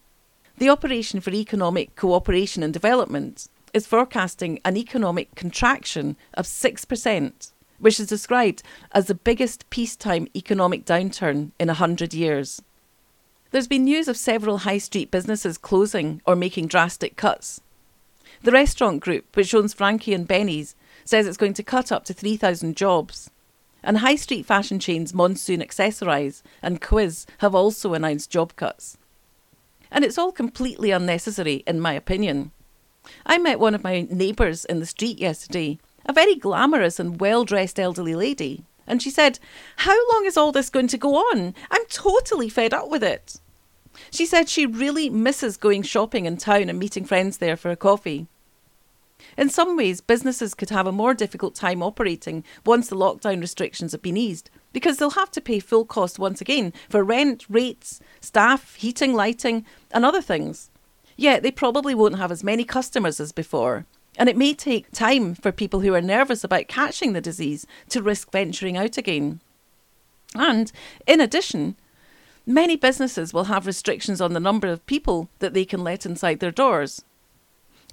The 0.57 0.69
Operation 0.69 1.21
for 1.21 1.31
Economic 1.31 1.95
Cooperation 1.95 2.61
and 2.61 2.73
Development 2.73 3.47
is 3.73 3.87
forecasting 3.87 4.59
an 4.65 4.77
economic 4.77 5.35
contraction 5.35 6.17
of 6.33 6.45
6%, 6.45 7.51
which 7.79 7.99
is 7.99 8.07
described 8.07 8.63
as 8.91 9.07
the 9.07 9.15
biggest 9.15 9.69
peacetime 9.69 10.27
economic 10.35 10.85
downturn 10.85 11.51
in 11.59 11.67
100 11.67 12.13
years. 12.13 12.61
There's 13.51 13.67
been 13.67 13.83
news 13.83 14.07
of 14.07 14.15
several 14.15 14.59
high 14.59 14.77
street 14.77 15.11
businesses 15.11 15.57
closing 15.57 16.21
or 16.25 16.35
making 16.35 16.67
drastic 16.67 17.17
cuts. 17.17 17.59
The 18.43 18.51
restaurant 18.51 19.01
group, 19.01 19.35
which 19.35 19.53
owns 19.53 19.73
Frankie 19.73 20.13
and 20.13 20.27
Benny's, 20.27 20.75
says 21.03 21.27
it's 21.27 21.37
going 21.37 21.53
to 21.55 21.63
cut 21.63 21.91
up 21.91 22.05
to 22.05 22.13
3,000 22.13 22.77
jobs. 22.77 23.29
And 23.83 23.97
high 23.97 24.15
street 24.15 24.45
fashion 24.45 24.79
chains 24.79 25.13
Monsoon 25.13 25.59
Accessorize 25.59 26.43
and 26.61 26.81
Quiz 26.81 27.25
have 27.39 27.53
also 27.53 27.93
announced 27.93 28.31
job 28.31 28.55
cuts. 28.55 28.97
And 29.91 30.05
it's 30.05 30.17
all 30.17 30.31
completely 30.31 30.91
unnecessary, 30.91 31.63
in 31.67 31.79
my 31.79 31.93
opinion. 31.93 32.51
I 33.25 33.37
met 33.37 33.59
one 33.59 33.75
of 33.75 33.83
my 33.83 34.07
neighbours 34.09 34.65
in 34.65 34.79
the 34.79 34.85
street 34.85 35.19
yesterday, 35.19 35.79
a 36.05 36.13
very 36.13 36.35
glamorous 36.35 36.99
and 36.99 37.19
well 37.19 37.45
dressed 37.45 37.79
elderly 37.79 38.15
lady, 38.15 38.63
and 38.87 39.01
she 39.01 39.09
said, 39.09 39.39
How 39.77 39.97
long 40.11 40.25
is 40.25 40.37
all 40.37 40.51
this 40.51 40.69
going 40.69 40.87
to 40.87 40.97
go 40.97 41.15
on? 41.15 41.53
I'm 41.69 41.85
totally 41.87 42.49
fed 42.49 42.73
up 42.73 42.89
with 42.89 43.03
it. 43.03 43.39
She 44.09 44.25
said 44.25 44.49
she 44.49 44.65
really 44.65 45.09
misses 45.09 45.57
going 45.57 45.83
shopping 45.83 46.25
in 46.25 46.37
town 46.37 46.69
and 46.69 46.79
meeting 46.79 47.05
friends 47.05 47.37
there 47.37 47.57
for 47.57 47.71
a 47.71 47.75
coffee. 47.75 48.27
In 49.37 49.49
some 49.49 49.77
ways, 49.77 50.01
businesses 50.01 50.53
could 50.53 50.69
have 50.71 50.87
a 50.87 50.91
more 50.91 51.13
difficult 51.13 51.55
time 51.55 51.83
operating 51.83 52.43
once 52.65 52.89
the 52.89 52.95
lockdown 52.95 53.39
restrictions 53.39 53.91
have 53.91 54.01
been 54.01 54.17
eased, 54.17 54.49
because 54.73 54.97
they'll 54.97 55.11
have 55.11 55.31
to 55.31 55.41
pay 55.41 55.59
full 55.59 55.85
cost 55.85 56.17
once 56.17 56.41
again 56.41 56.73
for 56.89 57.03
rent, 57.03 57.45
rates, 57.49 57.99
staff, 58.19 58.75
heating, 58.75 59.13
lighting, 59.13 59.65
and 59.91 60.03
other 60.03 60.21
things. 60.21 60.70
Yet 61.21 61.43
they 61.43 61.51
probably 61.51 61.93
won't 61.93 62.17
have 62.17 62.31
as 62.31 62.43
many 62.43 62.63
customers 62.63 63.19
as 63.19 63.31
before. 63.31 63.85
And 64.17 64.27
it 64.27 64.35
may 64.35 64.55
take 64.55 64.91
time 64.91 65.35
for 65.35 65.51
people 65.51 65.81
who 65.81 65.93
are 65.93 66.01
nervous 66.01 66.43
about 66.43 66.67
catching 66.67 67.13
the 67.13 67.21
disease 67.21 67.67
to 67.89 68.01
risk 68.01 68.31
venturing 68.31 68.75
out 68.75 68.97
again. 68.97 69.39
And 70.33 70.71
in 71.05 71.21
addition, 71.21 71.75
many 72.47 72.75
businesses 72.75 73.35
will 73.35 73.43
have 73.43 73.67
restrictions 73.67 74.19
on 74.19 74.33
the 74.33 74.39
number 74.39 74.67
of 74.67 74.83
people 74.87 75.29
that 75.37 75.53
they 75.53 75.63
can 75.63 75.83
let 75.83 76.07
inside 76.07 76.39
their 76.39 76.49
doors. 76.49 77.03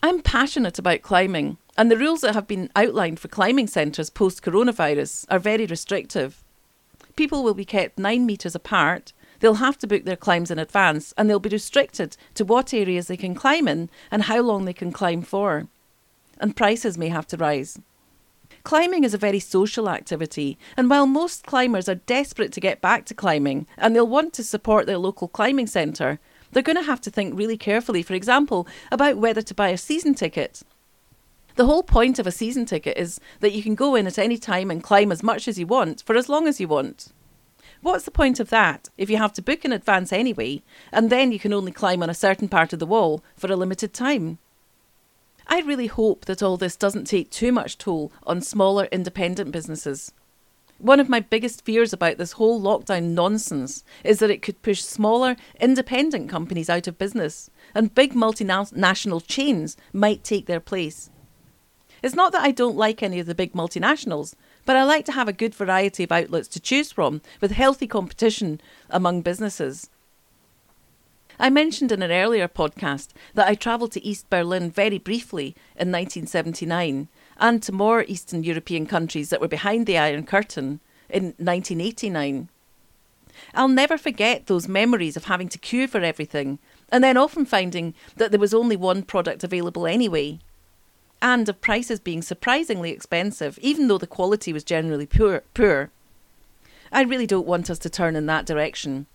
I'm 0.03 0.23
passionate 0.23 0.79
about 0.79 1.03
climbing, 1.03 1.59
and 1.77 1.91
the 1.91 1.99
rules 1.99 2.23
that 2.23 2.33
have 2.33 2.49
been 2.49 2.71
outlined 2.75 3.21
for 3.21 3.29
climbing 3.29 3.67
centres 3.67 4.09
post 4.09 4.43
coronavirus 4.43 5.27
are 5.29 5.39
very 5.39 5.67
restrictive. 5.67 6.43
People 7.15 7.45
will 7.45 7.53
be 7.53 7.67
kept 7.67 7.99
nine 7.99 8.25
metres 8.25 8.55
apart, 8.55 9.13
They'll 9.41 9.55
have 9.55 9.79
to 9.79 9.87
book 9.87 10.05
their 10.05 10.17
climbs 10.17 10.51
in 10.51 10.59
advance 10.59 11.15
and 11.17 11.29
they'll 11.29 11.39
be 11.39 11.49
restricted 11.49 12.17
to 12.35 12.45
what 12.45 12.75
areas 12.75 13.07
they 13.07 13.17
can 13.17 13.35
climb 13.35 13.69
in 13.69 13.91
and 14.11 14.25
how 14.25 14.41
long 14.41 14.65
they 14.65 14.73
can 14.73 14.93
climb 14.93 15.23
for. 15.23 15.69
And 16.39 16.57
prices 16.57 16.99
may 16.99 17.09
have 17.09 17.27
to 17.29 17.37
rise. 17.37 17.79
Climbing 18.65 19.05
is 19.05 19.15
a 19.15 19.19
very 19.19 19.41
social 19.41 19.89
activity, 19.89 20.59
and 20.77 20.91
while 20.91 21.07
most 21.07 21.47
climbers 21.47 21.89
are 21.89 21.95
desperate 21.95 22.53
to 22.53 22.61
get 22.61 22.81
back 22.81 23.07
to 23.07 23.15
climbing 23.15 23.67
and 23.79 23.95
they'll 23.95 24.07
want 24.07 24.35
to 24.35 24.45
support 24.45 24.87
their 24.87 24.99
local 24.99 25.29
climbing 25.29 25.67
centre, 25.67 26.19
they're 26.53 26.63
going 26.63 26.77
to 26.77 26.83
have 26.83 27.01
to 27.03 27.11
think 27.11 27.39
really 27.39 27.57
carefully, 27.57 28.03
for 28.03 28.15
example, 28.15 28.67
about 28.91 29.17
whether 29.17 29.43
to 29.43 29.55
buy 29.55 29.69
a 29.69 29.79
season 29.79 30.15
ticket. 30.15 30.63
The 31.57 31.67
whole 31.67 31.83
point 31.83 32.19
of 32.19 32.27
a 32.27 32.33
season 32.33 32.67
ticket 32.67 32.97
is 32.97 33.21
that 33.41 33.53
you 33.53 33.63
can 33.63 33.75
go 33.75 33.95
in 33.95 34.07
at 34.07 34.19
any 34.19 34.39
time 34.39 34.71
and 34.71 34.83
climb 34.83 35.11
as 35.11 35.23
much 35.23 35.49
as 35.49 35.59
you 35.59 35.67
want 35.67 36.03
for 36.07 36.15
as 36.15 36.29
long 36.29 36.47
as 36.47 36.61
you 36.61 36.69
want. 36.69 37.09
What's 37.81 38.05
the 38.05 38.11
point 38.11 38.41
of 38.41 38.51
that 38.51 38.89
if 38.99 39.09
you 39.09 39.17
have 39.19 39.33
to 39.35 39.43
book 39.43 39.65
in 39.65 39.73
advance 39.73 40.13
anyway, 40.13 40.63
and 40.93 41.11
then 41.11 41.31
you 41.31 41.39
can 41.39 41.53
only 41.53 41.71
climb 41.71 42.03
on 42.03 42.11
a 42.11 42.15
certain 42.15 42.49
part 42.49 42.73
of 42.73 42.81
the 42.81 42.87
wall 42.87 43.23
for 43.37 43.51
a 43.51 43.57
limited 43.57 43.95
time? 43.95 44.39
I 45.47 45.61
really 45.61 45.87
hope 45.87 46.25
that 46.27 46.43
all 46.43 46.57
this 46.57 46.77
doesn't 46.77 47.07
take 47.07 47.31
too 47.31 47.53
much 47.53 47.79
toll 47.79 48.13
on 48.27 48.41
smaller 48.43 48.87
independent 48.93 49.53
businesses. 49.53 50.13
One 50.79 51.01
of 51.01 51.09
my 51.09 51.21
biggest 51.21 51.65
fears 51.65 51.93
about 51.93 52.19
this 52.19 52.33
whole 52.33 52.61
lockdown 52.61 53.15
nonsense 53.15 53.83
is 54.05 54.19
that 54.19 54.31
it 54.31 54.43
could 54.43 54.63
push 54.63 54.83
smaller, 54.83 55.37
independent 55.61 56.29
companies 56.29 56.69
out 56.69 56.87
of 56.87 56.99
business, 56.99 57.51
and 57.75 57.95
big 57.95 58.13
multinational 58.13 59.27
chains 59.27 59.77
might 59.93 60.23
take 60.23 60.47
their 60.47 60.61
place. 60.61 61.11
It's 62.03 62.15
not 62.15 62.31
that 62.33 62.45
I 62.45 62.53
don't 62.53 62.77
like 62.77 63.03
any 63.03 63.19
of 63.19 63.27
the 63.27 63.35
big 63.35 63.55
multinationals, 63.55 64.35
but 64.69 64.77
I 64.77 64.85
like 64.85 65.07
to 65.07 65.13
have 65.13 65.29
a 65.29 65.33
good 65.33 65.55
variety 65.55 66.05
of 66.05 66.13
outlets 66.13 66.47
to 66.49 66.61
choose 66.61 66.93
from 66.93 67.23
with 67.41 67.53
healthy 67.53 67.87
competition 67.87 68.61
among 68.91 69.23
businesses. 69.23 69.89
I 71.41 71.49
mentioned 71.49 71.91
in 71.91 72.03
an 72.03 72.13
earlier 72.13 72.49
podcast 72.49 73.09
that 73.33 73.49
I 73.49 73.55
travelled 73.55 73.93
to 73.93 74.05
East 74.05 74.29
Berlin 74.29 74.71
very 74.71 74.99
briefly 74.99 75.57
in 75.75 75.91
1979 75.91 77.09
and 77.39 77.63
to 77.63 77.73
more 77.73 78.05
Eastern 78.07 78.45
European 78.45 78.85
countries 78.85 79.31
that 79.31 79.41
were 79.41 79.49
behind 79.49 79.87
the 79.87 79.97
Iron 79.97 80.27
Curtain 80.27 80.81
in 81.09 81.33
1989. 81.39 82.51
I'll 83.55 83.69
never 83.69 83.97
forget 83.97 84.49
those 84.49 84.69
memories 84.69 85.17
of 85.17 85.25
having 85.25 85.49
to 85.49 85.59
queue 85.59 85.89
for 85.89 86.03
everything 86.03 86.59
and 86.91 87.03
then 87.03 87.17
often 87.17 87.47
finding 87.47 87.95
that 88.17 88.33
there 88.33 88.39
was 88.39 88.53
only 88.53 88.77
one 88.77 89.03
product 89.03 89.43
available 89.43 89.87
anyway 89.87 90.41
and 91.21 91.49
of 91.49 91.61
prices 91.61 92.01
being 92.01 92.23
surprisingly 92.23 92.91
expensive, 92.91 93.59
even 93.61 93.89
though 93.89 93.99
the 93.99 94.07
quality 94.07 94.53
was 94.53 94.65
generally 94.65 95.07
poor. 95.07 95.43
poor. 95.55 95.91
I 96.93 97.03
really 97.03 97.27
don't 97.27 97.47
want 97.47 97.71
us 97.71 97.79
to 97.81 97.91
turn 97.91 98.17
in 98.17 98.27
that 98.27 98.47
direction. 98.47 99.07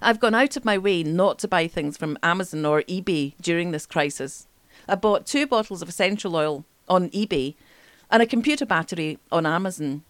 I've 0.00 0.20
gone 0.20 0.34
out 0.34 0.56
of 0.56 0.64
my 0.64 0.78
way 0.78 1.02
not 1.02 1.38
to 1.40 1.48
buy 1.48 1.66
things 1.66 1.96
from 1.96 2.18
Amazon 2.22 2.64
or 2.64 2.82
eBay 2.82 3.34
during 3.40 3.72
this 3.72 3.86
crisis. 3.86 4.46
I 4.88 4.94
bought 4.94 5.26
two 5.26 5.46
bottles 5.46 5.82
of 5.82 5.88
essential 5.88 6.36
oil 6.36 6.64
on 6.88 7.10
eBay 7.10 7.54
and 8.10 8.22
a 8.22 8.26
computer 8.26 8.64
battery 8.64 9.18
on 9.32 9.44
Amazon. 9.44 10.02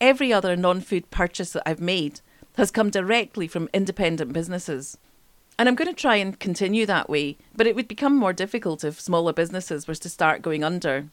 Every 0.00 0.32
other 0.32 0.56
non 0.56 0.80
food 0.80 1.10
purchase 1.10 1.52
that 1.52 1.62
I've 1.66 1.80
made 1.80 2.20
has 2.56 2.70
come 2.70 2.90
directly 2.90 3.46
from 3.46 3.68
independent 3.72 4.32
businesses. 4.32 4.98
And 5.58 5.68
I'm 5.68 5.74
going 5.74 5.88
to 5.88 5.94
try 5.94 6.16
and 6.16 6.38
continue 6.38 6.84
that 6.86 7.08
way, 7.08 7.38
but 7.54 7.66
it 7.66 7.74
would 7.74 7.88
become 7.88 8.14
more 8.14 8.32
difficult 8.32 8.84
if 8.84 9.00
smaller 9.00 9.32
businesses 9.32 9.88
were 9.88 9.94
to 9.94 10.08
start 10.08 10.42
going 10.42 10.62
under. 10.62 11.08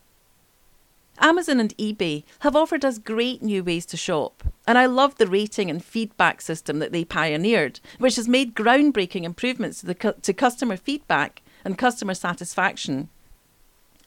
Amazon 1.20 1.60
and 1.60 1.78
eBay 1.78 2.24
have 2.40 2.56
offered 2.56 2.84
us 2.84 2.98
great 2.98 3.42
new 3.42 3.64
ways 3.64 3.86
to 3.86 3.98
shop, 3.98 4.44
and 4.66 4.78
I 4.78 4.88
love 4.88 5.16
the 5.18 5.28
rating 5.28 5.70
and 5.70 5.84
feedback 5.84 6.42
system 6.42 6.80
that 6.80 6.92
they 6.92 7.06
pioneered, 7.06 7.80
which 8.00 8.16
has 8.16 8.28
made 8.28 8.56
groundbreaking 8.56 9.24
improvements 9.24 9.82
to, 9.82 9.94
cu- 9.94 10.14
to 10.22 10.34
customer 10.34 10.76
feedback 10.76 11.42
and 11.64 11.78
customer 11.78 12.14
satisfaction. 12.14 13.10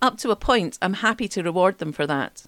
Up 0.03 0.19
to 0.19 0.31
a 0.31 0.37
point, 0.37 0.79
I'm 0.83 0.95
happy 0.95 1.29
to 1.29 1.43
reward 1.43 1.79
them 1.79 1.93
for 1.93 2.07
that. 2.07 2.45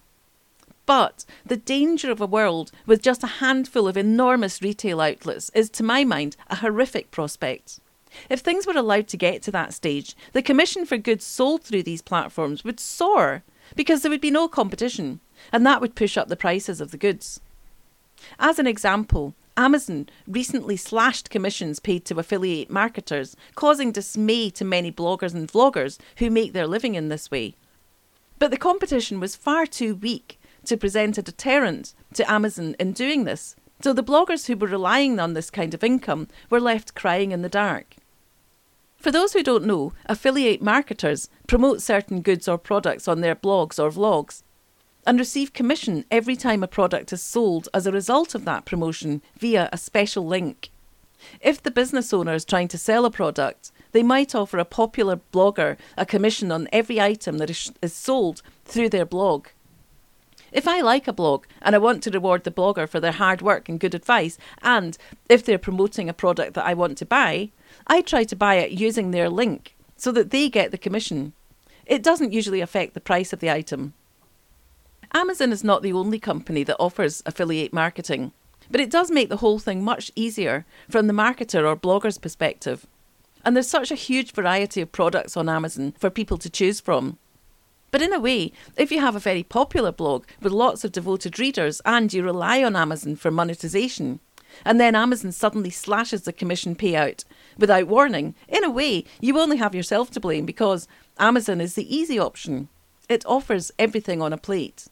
But 0.88 1.26
the 1.44 1.58
danger 1.58 2.10
of 2.10 2.18
a 2.18 2.26
world 2.26 2.72
with 2.86 3.02
just 3.02 3.22
a 3.22 3.42
handful 3.44 3.86
of 3.86 3.98
enormous 3.98 4.62
retail 4.62 5.02
outlets 5.02 5.50
is, 5.54 5.68
to 5.68 5.82
my 5.82 6.02
mind, 6.02 6.34
a 6.48 6.56
horrific 6.56 7.10
prospect. 7.10 7.78
If 8.30 8.40
things 8.40 8.66
were 8.66 8.72
allowed 8.72 9.06
to 9.08 9.18
get 9.18 9.42
to 9.42 9.50
that 9.50 9.74
stage, 9.74 10.16
the 10.32 10.40
commission 10.40 10.86
for 10.86 10.96
goods 10.96 11.26
sold 11.26 11.62
through 11.62 11.82
these 11.82 12.00
platforms 12.00 12.64
would 12.64 12.80
soar 12.80 13.42
because 13.76 14.00
there 14.00 14.10
would 14.10 14.22
be 14.22 14.30
no 14.30 14.48
competition, 14.48 15.20
and 15.52 15.66
that 15.66 15.82
would 15.82 15.94
push 15.94 16.16
up 16.16 16.28
the 16.28 16.36
prices 16.36 16.80
of 16.80 16.90
the 16.90 16.96
goods. 16.96 17.38
As 18.38 18.58
an 18.58 18.66
example, 18.66 19.34
Amazon 19.58 20.08
recently 20.26 20.78
slashed 20.78 21.28
commissions 21.28 21.80
paid 21.80 22.06
to 22.06 22.18
affiliate 22.18 22.70
marketers, 22.70 23.36
causing 23.56 23.92
dismay 23.92 24.48
to 24.48 24.64
many 24.64 24.90
bloggers 24.90 25.34
and 25.34 25.52
vloggers 25.52 25.98
who 26.16 26.30
make 26.30 26.54
their 26.54 26.66
living 26.66 26.94
in 26.94 27.10
this 27.10 27.30
way. 27.30 27.56
But 28.38 28.50
the 28.50 28.56
competition 28.56 29.20
was 29.20 29.36
far 29.36 29.66
too 29.66 29.94
weak 29.94 30.37
to 30.68 30.76
present 30.76 31.18
a 31.18 31.22
deterrent 31.22 31.94
to 32.14 32.30
Amazon 32.30 32.76
in 32.78 32.92
doing 32.92 33.24
this, 33.24 33.56
so 33.82 33.92
the 33.92 34.02
bloggers 34.02 34.46
who 34.46 34.56
were 34.56 34.68
relying 34.68 35.20
on 35.20 35.34
this 35.34 35.50
kind 35.50 35.74
of 35.74 35.84
income 35.84 36.28
were 36.50 36.60
left 36.60 36.94
crying 36.94 37.32
in 37.32 37.42
the 37.42 37.48
dark. 37.48 37.96
For 38.96 39.12
those 39.12 39.32
who 39.32 39.42
don't 39.42 39.64
know, 39.64 39.92
affiliate 40.06 40.60
marketers 40.60 41.28
promote 41.46 41.80
certain 41.80 42.20
goods 42.20 42.48
or 42.48 42.58
products 42.58 43.06
on 43.06 43.20
their 43.20 43.36
blogs 43.36 43.78
or 43.78 43.90
vlogs 43.90 44.42
and 45.06 45.18
receive 45.18 45.52
commission 45.52 46.04
every 46.10 46.36
time 46.36 46.62
a 46.62 46.68
product 46.68 47.12
is 47.12 47.22
sold 47.22 47.68
as 47.72 47.86
a 47.86 47.92
result 47.92 48.34
of 48.34 48.44
that 48.44 48.64
promotion 48.64 49.22
via 49.38 49.68
a 49.72 49.78
special 49.78 50.26
link. 50.26 50.70
If 51.40 51.62
the 51.62 51.70
business 51.70 52.12
owner 52.12 52.34
is 52.34 52.44
trying 52.44 52.68
to 52.68 52.78
sell 52.78 53.04
a 53.04 53.10
product, 53.10 53.70
they 53.92 54.02
might 54.02 54.34
offer 54.34 54.58
a 54.58 54.64
popular 54.64 55.20
blogger 55.32 55.76
a 55.96 56.04
commission 56.04 56.52
on 56.52 56.68
every 56.72 57.00
item 57.00 57.38
that 57.38 57.50
is, 57.50 57.72
sold 57.86 58.42
through 58.64 58.90
their 58.90 59.06
blog. 59.06 59.46
If 60.52 60.66
I 60.66 60.80
like 60.80 61.06
a 61.06 61.12
blog 61.12 61.46
and 61.60 61.74
I 61.74 61.78
want 61.78 62.02
to 62.04 62.10
reward 62.10 62.44
the 62.44 62.50
blogger 62.50 62.88
for 62.88 63.00
their 63.00 63.12
hard 63.12 63.42
work 63.42 63.68
and 63.68 63.80
good 63.80 63.94
advice, 63.94 64.38
and 64.62 64.96
if 65.28 65.44
they're 65.44 65.58
promoting 65.58 66.08
a 66.08 66.14
product 66.14 66.54
that 66.54 66.66
I 66.66 66.74
want 66.74 66.98
to 66.98 67.06
buy, 67.06 67.50
I 67.86 68.00
try 68.00 68.24
to 68.24 68.36
buy 68.36 68.56
it 68.56 68.72
using 68.72 69.10
their 69.10 69.28
link 69.28 69.76
so 69.96 70.12
that 70.12 70.30
they 70.30 70.48
get 70.48 70.70
the 70.70 70.78
commission. 70.78 71.32
It 71.84 72.02
doesn't 72.02 72.32
usually 72.32 72.60
affect 72.60 72.94
the 72.94 73.00
price 73.00 73.32
of 73.32 73.40
the 73.40 73.50
item. 73.50 73.94
Amazon 75.14 75.52
is 75.52 75.64
not 75.64 75.82
the 75.82 75.92
only 75.92 76.18
company 76.18 76.62
that 76.64 76.76
offers 76.78 77.22
affiliate 77.24 77.72
marketing, 77.72 78.32
but 78.70 78.80
it 78.80 78.90
does 78.90 79.10
make 79.10 79.30
the 79.30 79.38
whole 79.38 79.58
thing 79.58 79.82
much 79.82 80.12
easier 80.14 80.66
from 80.88 81.06
the 81.06 81.14
marketer 81.14 81.66
or 81.66 81.76
blogger's 81.76 82.18
perspective. 82.18 82.86
And 83.44 83.56
there's 83.56 83.68
such 83.68 83.90
a 83.90 83.96
huge 83.96 84.32
variety 84.32 84.82
of 84.82 84.92
products 84.92 85.36
on 85.36 85.48
Amazon 85.48 85.94
for 85.98 86.10
people 86.10 86.36
to 86.38 86.50
choose 86.50 86.80
from. 86.80 87.18
But 87.90 88.02
in 88.02 88.12
a 88.12 88.20
way, 88.20 88.52
if 88.76 88.92
you 88.92 89.00
have 89.00 89.16
a 89.16 89.20
very 89.20 89.42
popular 89.42 89.92
blog 89.92 90.26
with 90.42 90.52
lots 90.52 90.84
of 90.84 90.92
devoted 90.92 91.38
readers 91.38 91.80
and 91.84 92.12
you 92.12 92.22
rely 92.22 92.62
on 92.62 92.76
Amazon 92.76 93.16
for 93.16 93.30
monetization, 93.30 94.20
and 94.64 94.80
then 94.80 94.94
Amazon 94.94 95.32
suddenly 95.32 95.70
slashes 95.70 96.22
the 96.22 96.32
commission 96.32 96.74
payout 96.74 97.24
without 97.56 97.88
warning, 97.88 98.34
in 98.48 98.64
a 98.64 98.70
way, 98.70 99.04
you 99.20 99.38
only 99.38 99.56
have 99.56 99.74
yourself 99.74 100.10
to 100.12 100.20
blame 100.20 100.44
because 100.44 100.88
Amazon 101.18 101.60
is 101.60 101.74
the 101.74 101.94
easy 101.94 102.18
option. 102.18 102.68
It 103.08 103.24
offers 103.26 103.72
everything 103.78 104.20
on 104.20 104.32
a 104.32 104.38
plate. 104.38 104.88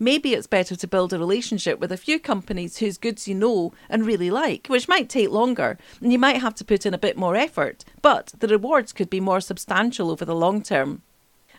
Maybe 0.00 0.32
it's 0.32 0.46
better 0.46 0.76
to 0.76 0.86
build 0.86 1.12
a 1.12 1.18
relationship 1.18 1.80
with 1.80 1.90
a 1.90 1.96
few 1.96 2.20
companies 2.20 2.78
whose 2.78 2.98
goods 2.98 3.26
you 3.26 3.34
know 3.34 3.72
and 3.88 4.06
really 4.06 4.30
like, 4.30 4.68
which 4.68 4.86
might 4.86 5.08
take 5.08 5.30
longer, 5.30 5.76
and 6.00 6.12
you 6.12 6.20
might 6.20 6.40
have 6.40 6.54
to 6.56 6.64
put 6.64 6.86
in 6.86 6.94
a 6.94 6.98
bit 6.98 7.16
more 7.16 7.34
effort, 7.34 7.84
but 8.00 8.32
the 8.38 8.46
rewards 8.46 8.92
could 8.92 9.10
be 9.10 9.18
more 9.18 9.40
substantial 9.40 10.12
over 10.12 10.24
the 10.24 10.36
long 10.36 10.62
term. 10.62 11.02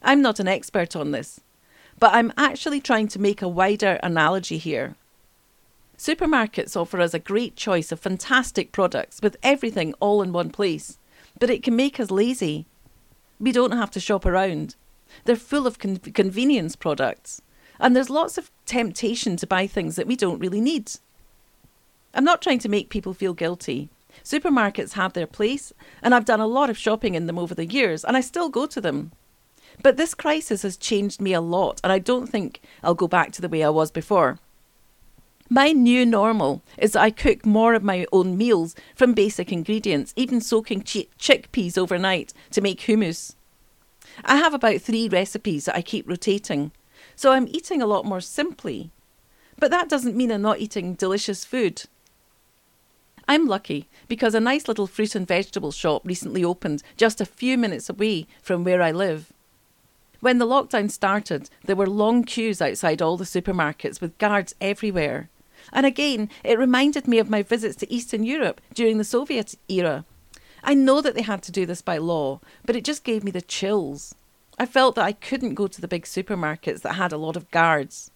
I'm 0.01 0.21
not 0.21 0.39
an 0.39 0.47
expert 0.47 0.95
on 0.95 1.11
this, 1.11 1.41
but 1.99 2.13
I'm 2.13 2.33
actually 2.37 2.79
trying 2.79 3.07
to 3.09 3.19
make 3.19 3.41
a 3.41 3.47
wider 3.47 3.99
analogy 4.01 4.57
here. 4.57 4.95
Supermarkets 5.97 6.79
offer 6.79 7.01
us 7.01 7.13
a 7.13 7.19
great 7.19 7.57
choice 7.57 7.91
of 7.91 7.99
fantastic 7.99 8.71
products 8.71 9.19
with 9.21 9.35
everything 9.43 9.93
all 9.99 10.21
in 10.21 10.31
one 10.31 10.49
place, 10.49 10.97
but 11.39 11.49
it 11.49 11.61
can 11.61 11.75
make 11.75 11.99
us 11.99 12.09
lazy. 12.09 12.65
We 13.39 13.51
don't 13.51 13.73
have 13.73 13.91
to 13.91 13.99
shop 13.99 14.25
around. 14.25 14.75
They're 15.25 15.35
full 15.35 15.67
of 15.67 15.77
con- 15.77 15.97
convenience 15.97 16.77
products, 16.77 17.41
and 17.79 17.95
there's 17.95 18.09
lots 18.09 18.37
of 18.37 18.49
temptation 18.65 19.35
to 19.37 19.47
buy 19.47 19.67
things 19.67 19.97
that 19.97 20.07
we 20.07 20.15
don't 20.15 20.39
really 20.39 20.61
need. 20.61 20.91
I'm 22.13 22.23
not 22.23 22.41
trying 22.41 22.59
to 22.59 22.69
make 22.69 22.89
people 22.89 23.13
feel 23.13 23.33
guilty. 23.33 23.89
Supermarkets 24.23 24.93
have 24.93 25.13
their 25.13 25.27
place, 25.27 25.73
and 26.01 26.15
I've 26.15 26.25
done 26.25 26.39
a 26.39 26.47
lot 26.47 26.69
of 26.69 26.77
shopping 26.77 27.15
in 27.15 27.27
them 27.27 27.37
over 27.37 27.53
the 27.53 27.65
years, 27.65 28.03
and 28.03 28.15
I 28.15 28.21
still 28.21 28.49
go 28.49 28.65
to 28.65 28.81
them. 28.81 29.11
But 29.81 29.97
this 29.97 30.13
crisis 30.13 30.63
has 30.63 30.77
changed 30.77 31.21
me 31.21 31.33
a 31.33 31.41
lot, 31.41 31.79
and 31.83 31.91
I 31.91 31.99
don't 31.99 32.27
think 32.27 32.61
I'll 32.83 32.95
go 32.95 33.07
back 33.07 33.31
to 33.33 33.41
the 33.41 33.49
way 33.49 33.63
I 33.63 33.69
was 33.69 33.91
before. 33.91 34.39
My 35.49 35.71
new 35.71 36.05
normal 36.05 36.61
is 36.77 36.91
that 36.91 37.01
I 37.01 37.09
cook 37.09 37.45
more 37.45 37.73
of 37.73 37.83
my 37.83 38.05
own 38.11 38.37
meals 38.37 38.75
from 38.93 39.13
basic 39.13 39.51
ingredients, 39.51 40.13
even 40.15 40.41
soaking 40.41 40.83
ch- 40.83 41.07
chickpeas 41.17 41.77
overnight 41.77 42.33
to 42.51 42.61
make 42.61 42.81
hummus. 42.81 43.33
I 44.23 44.35
have 44.35 44.53
about 44.53 44.81
three 44.81 45.09
recipes 45.09 45.65
that 45.65 45.75
I 45.75 45.81
keep 45.81 46.07
rotating, 46.07 46.71
so 47.15 47.31
I'm 47.31 47.47
eating 47.47 47.81
a 47.81 47.87
lot 47.87 48.05
more 48.05 48.21
simply. 48.21 48.91
But 49.57 49.71
that 49.71 49.89
doesn't 49.89 50.15
mean 50.15 50.31
I'm 50.31 50.41
not 50.41 50.59
eating 50.59 50.93
delicious 50.93 51.43
food. 51.45 51.85
I'm 53.27 53.47
lucky 53.47 53.87
because 54.07 54.35
a 54.35 54.39
nice 54.39 54.67
little 54.67 54.87
fruit 54.87 55.15
and 55.15 55.27
vegetable 55.27 55.71
shop 55.71 56.01
recently 56.05 56.43
opened 56.43 56.83
just 56.97 57.21
a 57.21 57.25
few 57.25 57.57
minutes 57.57 57.89
away 57.89 58.27
from 58.41 58.63
where 58.63 58.81
I 58.81 58.91
live. 58.91 59.31
When 60.21 60.37
the 60.37 60.45
lockdown 60.45 60.91
started, 60.91 61.49
there 61.63 61.75
were 61.75 61.87
long 61.87 62.23
queues 62.23 62.61
outside 62.61 63.01
all 63.01 63.15
the 63.15 63.23
supermarkets 63.23 64.01
with 64.01 64.17
guards 64.17 64.53
everywhere. 64.59 65.29
And 65.71 65.85
again, 65.85 66.29
it 66.43 66.59
reminded 66.59 67.07
me 67.07 67.19
of 67.19 67.29
my 67.29 67.41
visits 67.41 67.75
to 67.77 67.93
Eastern 67.93 68.23
Europe 68.23 68.59
during 68.73 68.97
the 68.97 69.03
Soviet 69.03 69.55
era. 69.67 70.05
I 70.61 70.73
know 70.73 70.99
that 71.01 71.15
they 71.15 71.21
had 71.21 71.41
to 71.43 71.51
do 71.51 71.65
this 71.65 71.81
by 71.81 71.97
law, 71.97 72.41
but 72.65 72.75
it 72.75 72.83
just 72.83 73.03
gave 73.05 73.23
me 73.23 73.31
the 73.31 73.41
chills. 73.41 74.13
I 74.57 74.65
felt 74.65 74.95
that 74.95 75.05
I 75.05 75.13
couldn't 75.13 75.55
go 75.55 75.67
to 75.67 75.79
the 75.79 75.87
big 75.87 76.03
supermarkets 76.03 76.81
that 76.81 76.95
had 76.95 77.13
a 77.13 77.17
lot 77.17 77.37
of 77.37 77.49
guards. 77.51 78.11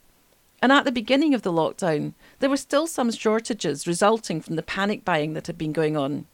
And 0.61 0.71
at 0.71 0.83
the 0.83 0.91
beginning 0.91 1.33
of 1.33 1.41
the 1.41 1.53
lockdown, 1.53 2.13
there 2.39 2.49
were 2.49 2.57
still 2.57 2.87
some 2.87 3.11
shortages 3.11 3.87
resulting 3.87 4.41
from 4.41 4.55
the 4.57 4.63
panic 4.63 5.05
buying 5.05 5.33
that 5.33 5.47
had 5.47 5.57
been 5.57 5.71
going 5.71 5.95
on. 5.95 6.25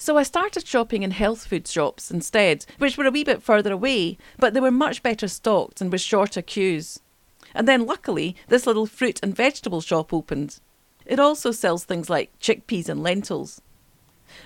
So 0.00 0.16
I 0.16 0.22
started 0.22 0.66
shopping 0.66 1.02
in 1.02 1.10
health 1.10 1.46
food 1.46 1.68
shops 1.68 2.10
instead, 2.10 2.64
which 2.78 2.96
were 2.96 3.04
a 3.04 3.10
wee 3.10 3.22
bit 3.22 3.42
further 3.42 3.70
away, 3.70 4.16
but 4.38 4.54
they 4.54 4.60
were 4.60 4.70
much 4.70 5.02
better 5.02 5.28
stocked 5.28 5.82
and 5.82 5.92
with 5.92 6.00
shorter 6.00 6.40
queues. 6.40 7.00
And 7.54 7.68
then 7.68 7.84
luckily, 7.84 8.34
this 8.48 8.66
little 8.66 8.86
fruit 8.86 9.20
and 9.22 9.36
vegetable 9.36 9.82
shop 9.82 10.14
opened. 10.14 10.58
It 11.04 11.20
also 11.20 11.50
sells 11.50 11.84
things 11.84 12.08
like 12.08 12.36
chickpeas 12.38 12.88
and 12.88 13.02
lentils. 13.02 13.60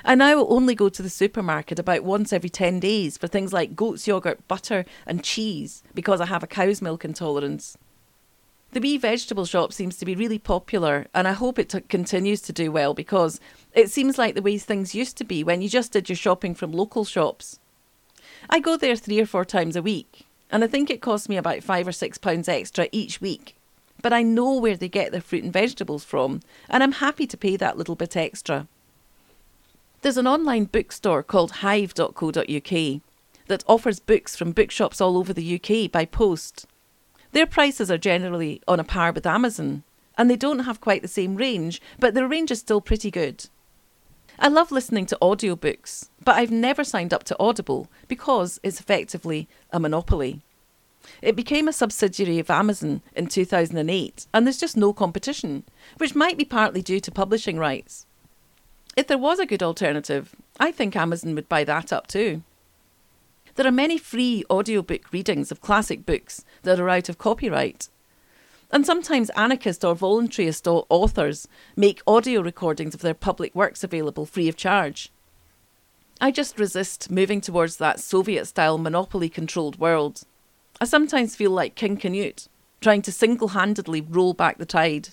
I 0.05 0.17
now 0.17 0.45
only 0.49 0.75
go 0.75 0.89
to 0.89 1.03
the 1.03 1.09
supermarket 1.09 1.79
about 1.79 2.03
once 2.03 2.33
every 2.33 2.51
10 2.51 2.81
days 2.81 3.17
for 3.17 3.29
things 3.29 3.53
like 3.53 3.77
goat's 3.77 4.09
yogurt, 4.09 4.49
butter, 4.49 4.85
and 5.07 5.23
cheese 5.23 5.85
because 5.95 6.21
I 6.21 6.27
have 6.27 6.43
a 6.43 6.49
cow's 6.49 6.83
milk 6.83 7.05
intolerance. 7.05 7.79
The 8.75 8.81
wee 8.81 8.99
vegetable 8.99 9.45
shop 9.45 9.73
seems 9.73 9.97
to 9.99 10.05
be 10.05 10.17
really 10.17 10.41
popular, 10.41 11.07
and 11.15 11.29
I 11.29 11.33
hope 11.33 11.61
it 11.61 11.69
t- 11.69 11.81
continues 11.83 12.41
to 12.41 12.53
do 12.53 12.73
well 12.73 12.93
because 12.93 13.39
it 13.73 13.89
seems 13.89 14.19
like 14.19 14.35
the 14.35 14.43
way 14.43 14.59
things 14.59 14.97
used 14.97 15.17
to 15.19 15.25
be 15.25 15.45
when 15.45 15.63
you 15.63 15.69
just 15.69 15.93
did 15.93 16.09
your 16.09 16.17
shopping 16.17 16.57
from 16.57 16.73
local 16.73 17.05
shops. 17.05 17.61
I 18.51 18.59
go 18.59 18.77
there 18.77 18.97
three 18.97 19.21
or 19.21 19.27
four 19.27 19.45
times 19.45 19.77
a 19.77 19.83
week, 19.83 20.27
and 20.51 20.65
I 20.65 20.67
think 20.67 20.91
it 20.91 21.01
costs 21.01 21.29
me 21.29 21.37
about 21.37 21.63
five 21.63 21.87
or 21.87 21.93
six 21.93 22.19
pounds 22.19 22.49
extra 22.49 22.89
each 22.91 23.21
week. 23.21 23.55
But 24.03 24.13
I 24.13 24.25
know 24.25 24.57
where 24.57 24.77
they 24.77 24.89
get 24.89 25.13
their 25.13 25.21
fruit 25.21 25.45
and 25.45 25.53
vegetables 25.53 26.03
from, 26.03 26.41
and 26.69 26.83
I'm 26.83 26.99
happy 26.99 27.29
to 27.29 27.37
pay 27.37 27.55
that 27.57 27.79
little 27.79 27.95
bit 27.95 28.17
extra. 28.17 28.67
There's 30.03 30.19
an 30.19 30.27
online 30.27 30.65
bookstore 30.65 31.23
called 31.23 31.53
hive.co.uk 31.63 33.01
that 33.47 33.65
offers 33.69 34.01
books 34.01 34.35
from 34.35 34.51
bookshops 34.51 35.01
all 35.01 35.17
over 35.17 35.33
the 35.33 35.61
UK 35.61 35.93
by 35.93 36.05
post. 36.05 36.67
Their 37.35 37.47
prices 37.47 37.91
are 37.91 37.99
generally 37.99 38.63
on 38.69 38.79
a 38.79 38.85
par 38.85 39.11
with 39.11 39.27
Amazon, 39.27 39.83
and 40.17 40.31
they 40.31 40.37
don't 40.37 40.61
have 40.61 40.81
quite 40.81 41.03
the 41.03 41.09
same 41.09 41.35
range, 41.35 41.83
but 41.99 42.15
their 42.15 42.29
range 42.29 42.53
is 42.53 42.61
still 42.61 42.81
pretty 42.81 43.11
good. 43.11 43.47
I 44.39 44.47
love 44.47 44.71
listening 44.71 45.07
to 45.07 45.19
audiobooks, 45.21 46.11
but 46.25 46.37
I've 46.37 46.53
never 46.53 46.85
signed 46.85 47.13
up 47.13 47.25
to 47.25 47.37
Audible 47.41 47.89
because 48.07 48.61
it's 48.63 48.79
effectively 48.79 49.49
a 49.73 49.81
monopoly. 49.81 50.43
It 51.23 51.35
became 51.35 51.67
a 51.67 51.73
subsidiary 51.73 52.39
of 52.39 52.51
Amazon 52.51 53.03
in 53.17 53.27
2008, 53.27 54.27
and 54.33 54.47
there's 54.47 54.61
just 54.61 54.77
no 54.77 54.93
competition, 54.93 55.65
which 55.97 56.15
might 56.15 56.39
be 56.39 56.45
partly 56.45 56.83
due 56.83 57.01
to 57.01 57.11
publishing 57.11 57.59
rights. 57.59 58.07
If 58.97 59.09
there 59.09 59.19
was 59.19 59.41
a 59.41 59.47
good 59.47 59.63
alternative, 59.63 60.37
I 60.61 60.71
think 60.71 60.95
Amazon 60.95 61.35
would 61.35 61.49
buy 61.49 61.65
that 61.65 61.93
up 61.93 62.07
too. 62.07 62.45
There 63.57 63.67
are 63.67 63.73
many 63.73 63.99
free 63.99 64.45
audiobook 64.51 65.13
readings 65.13 65.53
of 65.53 65.61
classic 65.61 66.05
books 66.05 66.45
that 66.63 66.81
are 66.81 66.89
out 66.89 67.09
of 67.09 67.19
copyright. 67.19 67.89
And 68.73 68.85
sometimes 68.85 69.31
anarchist 69.31 69.85
or 69.85 69.95
voluntarist 69.95 70.85
authors 70.89 71.47
make 71.77 72.03
audio 72.07 72.41
recordings 72.41 72.95
of 72.95 73.01
their 73.01 73.15
public 73.15 73.55
works 73.55 73.85
available 73.85 74.27
free 74.27 74.49
of 74.49 74.57
charge. 74.57 75.11
I 76.21 76.33
just 76.33 76.59
resist 76.59 77.11
moving 77.11 77.41
towards 77.41 77.77
that 77.77 78.01
Soviet 78.01 78.47
style 78.47 78.79
monopoly 78.79 79.29
controlled 79.29 79.79
world. 79.79 80.23
I 80.81 80.85
sometimes 80.85 81.37
feel 81.37 81.51
like 81.53 81.77
King 81.77 81.97
Canute, 81.97 82.49
trying 82.81 83.03
to 83.03 83.13
single 83.13 83.49
handedly 83.49 84.01
roll 84.01 84.35
back 84.35 84.59
the 84.59 84.67
tide. 84.67 85.11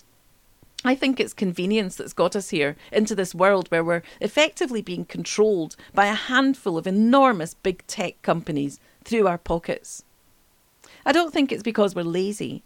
I 0.84 0.96
think 0.96 1.20
it's 1.20 1.32
convenience 1.32 1.94
that's 1.94 2.12
got 2.12 2.34
us 2.34 2.50
here 2.50 2.76
into 2.90 3.14
this 3.14 3.36
world 3.36 3.68
where 3.68 3.84
we're 3.84 4.02
effectively 4.20 4.82
being 4.82 5.04
controlled 5.04 5.76
by 5.94 6.06
a 6.06 6.14
handful 6.14 6.76
of 6.76 6.88
enormous 6.88 7.54
big 7.54 7.86
tech 7.86 8.20
companies 8.22 8.80
through 9.04 9.28
our 9.28 9.38
pockets. 9.38 10.02
I 11.06 11.12
don't 11.12 11.32
think 11.32 11.52
it's 11.52 11.62
because 11.62 11.94
we're 11.94 12.02
lazy, 12.02 12.64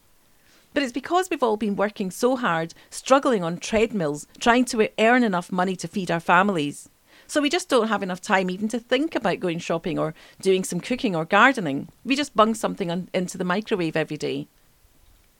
but 0.73 0.83
it's 0.83 0.93
because 0.93 1.29
we've 1.29 1.43
all 1.43 1.59
been 1.59 1.77
working 1.77 2.11
so 2.11 2.37
hard, 2.37 2.73
struggling 2.89 3.45
on 3.45 3.59
treadmills, 3.59 4.27
trying 4.41 4.65
to 4.67 4.89
earn 4.99 5.23
enough 5.23 5.53
money 5.53 5.77
to 5.77 5.89
feed 5.89 6.11
our 6.11 6.21
families. 6.21 6.89
So 7.27 7.43
we 7.43 7.51
just 7.51 7.69
don't 7.69 7.89
have 7.89 8.03
enough 8.03 8.21
time 8.23 8.49
even 8.51 8.69
to 8.69 8.79
think 8.79 9.15
about 9.15 9.41
going 9.41 9.59
shopping 9.59 9.99
or 9.99 10.15
doing 10.41 10.65
some 10.65 10.81
cooking 10.81 11.15
or 11.15 11.25
gardening. 11.25 11.89
We 12.05 12.17
just 12.17 12.37
bung 12.37 12.55
something 12.55 12.91
on, 12.91 13.09
into 13.13 13.37
the 13.37 13.45
microwave 13.45 13.97
every 13.97 14.17
day. 14.17 14.49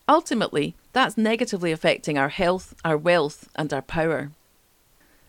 Ultimately, 0.07 0.75
that's 0.93 1.17
negatively 1.17 1.71
affecting 1.71 2.17
our 2.17 2.29
health, 2.29 2.73
our 2.85 2.97
wealth, 2.97 3.49
and 3.55 3.73
our 3.73 3.81
power. 3.81 4.31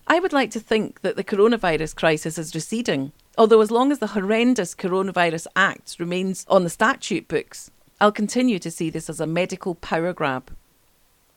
I 0.06 0.20
would 0.20 0.32
like 0.32 0.50
to 0.52 0.60
think 0.60 1.00
that 1.00 1.16
the 1.16 1.24
coronavirus 1.24 1.96
crisis 1.96 2.38
is 2.38 2.54
receding, 2.54 3.12
although, 3.36 3.60
as 3.60 3.70
long 3.70 3.92
as 3.92 3.98
the 3.98 4.08
horrendous 4.08 4.74
Coronavirus 4.74 5.46
Act 5.54 5.96
remains 5.98 6.46
on 6.48 6.64
the 6.64 6.70
statute 6.70 7.28
books, 7.28 7.70
I'll 8.00 8.12
continue 8.12 8.58
to 8.60 8.70
see 8.70 8.88
this 8.88 9.10
as 9.10 9.20
a 9.20 9.26
medical 9.26 9.74
power 9.74 10.12
grab. 10.12 10.50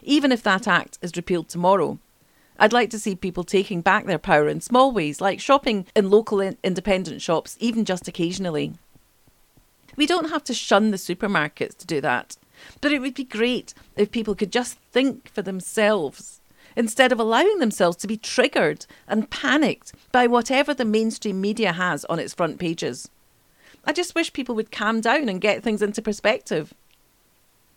Even 0.03 0.31
if 0.31 0.43
that 0.43 0.67
act 0.67 0.99
is 1.01 1.15
repealed 1.15 1.49
tomorrow, 1.49 1.99
I'd 2.59 2.73
like 2.73 2.91
to 2.91 2.99
see 2.99 3.15
people 3.15 3.43
taking 3.43 3.81
back 3.81 4.05
their 4.05 4.19
power 4.19 4.47
in 4.47 4.61
small 4.61 4.91
ways, 4.91 5.19
like 5.19 5.39
shopping 5.39 5.87
in 5.95 6.09
local 6.09 6.39
in- 6.39 6.57
independent 6.63 7.21
shops, 7.21 7.57
even 7.59 7.85
just 7.85 8.07
occasionally. 8.07 8.73
We 9.95 10.05
don't 10.05 10.29
have 10.29 10.43
to 10.45 10.53
shun 10.53 10.91
the 10.91 10.97
supermarkets 10.97 11.75
to 11.77 11.87
do 11.87 12.01
that. 12.01 12.37
But 12.79 12.91
it 12.91 12.99
would 12.99 13.13
be 13.13 13.23
great 13.23 13.73
if 13.95 14.11
people 14.11 14.35
could 14.35 14.51
just 14.51 14.77
think 14.91 15.29
for 15.29 15.41
themselves 15.41 16.41
instead 16.75 17.11
of 17.11 17.19
allowing 17.19 17.59
themselves 17.59 17.97
to 17.97 18.07
be 18.07 18.17
triggered 18.17 18.85
and 19.07 19.29
panicked 19.29 19.93
by 20.11 20.27
whatever 20.27 20.73
the 20.73 20.85
mainstream 20.85 21.41
media 21.41 21.73
has 21.73 22.05
on 22.05 22.19
its 22.19 22.33
front 22.33 22.59
pages. 22.59 23.09
I 23.85 23.93
just 23.93 24.15
wish 24.15 24.33
people 24.33 24.55
would 24.55 24.71
calm 24.71 25.01
down 25.01 25.27
and 25.27 25.41
get 25.41 25.63
things 25.63 25.81
into 25.81 26.01
perspective. 26.01 26.73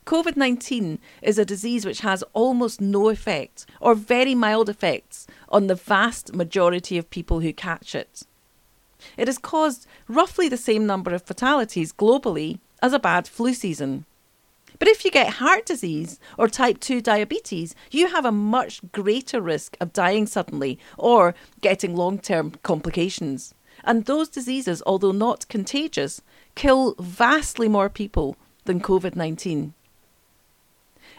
COVID 0.06 0.36
19 0.36 0.98
is 1.22 1.38
a 1.38 1.46
disease 1.46 1.86
which 1.86 2.00
has 2.00 2.22
almost 2.34 2.80
no 2.80 3.08
effect 3.08 3.64
or 3.80 3.94
very 3.94 4.34
mild 4.34 4.68
effects 4.68 5.26
on 5.48 5.66
the 5.66 5.74
vast 5.74 6.34
majority 6.34 6.98
of 6.98 7.08
people 7.08 7.40
who 7.40 7.54
catch 7.54 7.94
it. 7.94 8.22
It 9.16 9.28
has 9.28 9.38
caused 9.38 9.86
roughly 10.06 10.48
the 10.48 10.58
same 10.58 10.86
number 10.86 11.14
of 11.14 11.22
fatalities 11.22 11.92
globally 11.92 12.58
as 12.82 12.92
a 12.92 12.98
bad 12.98 13.26
flu 13.26 13.54
season. 13.54 14.04
But 14.78 14.88
if 14.88 15.04
you 15.04 15.10
get 15.10 15.34
heart 15.34 15.66
disease 15.66 16.18
or 16.36 16.48
type 16.48 16.80
2 16.80 17.00
diabetes, 17.00 17.74
you 17.90 18.08
have 18.08 18.24
a 18.24 18.32
much 18.32 18.80
greater 18.92 19.40
risk 19.40 19.76
of 19.80 19.92
dying 19.92 20.26
suddenly 20.26 20.78
or 20.98 21.34
getting 21.60 21.94
long 21.96 22.18
term 22.18 22.52
complications. 22.62 23.54
And 23.84 24.04
those 24.04 24.28
diseases, 24.28 24.82
although 24.86 25.12
not 25.12 25.48
contagious, 25.48 26.22
kill 26.54 26.94
vastly 26.98 27.68
more 27.68 27.88
people 27.88 28.36
than 28.64 28.80
COVID 28.80 29.16
19. 29.16 29.74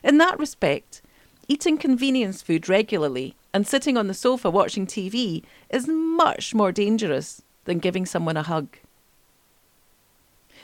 In 0.04 0.18
that 0.18 0.39
respect, 0.39 1.02
eating 1.48 1.78
convenience 1.78 2.41
food 2.41 2.68
regularly 2.68 3.36
and 3.54 3.68
sitting 3.68 3.98
on 3.98 4.08
the 4.08 4.13
sofa 4.13 4.50
watching 4.50 4.86
TV 4.86 5.44
is 5.70 5.88
much 5.88 6.54
more 6.54 6.72
dangerous 6.72 7.41
than 7.65 7.80
giving 7.80 8.06
someone 8.06 8.38
a 8.38 8.44
hug. 8.44 8.78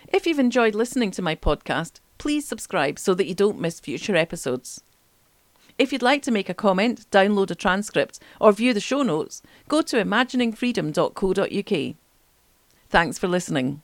If 0.08 0.26
you've 0.26 0.40
enjoyed 0.40 0.76
listening 0.76 1.12
to 1.12 1.22
my 1.22 1.36
podcast, 1.36 2.00
please 2.22 2.48
subscribe 2.48 3.00
so 3.00 3.16
that 3.16 3.26
you 3.26 3.34
don't 3.34 3.60
miss 3.60 3.80
future 3.80 4.16
episodes. 4.16 4.84
If 5.80 5.92
you'd 5.92 6.04
like 6.04 6.22
to 6.22 6.32
make 6.32 6.50
a 6.50 6.54
comment, 6.54 7.10
download 7.10 7.50
a 7.50 7.56
transcript, 7.56 8.20
or 8.40 8.52
view 8.52 8.76
the 8.76 8.80
show 8.80 9.02
notes, 9.02 9.42
go 9.68 9.82
to 9.82 9.96
imaginingfreedom.co.uk. 9.98 11.96
Thanks 12.90 13.18
for 13.18 13.28
listening. 13.28 13.82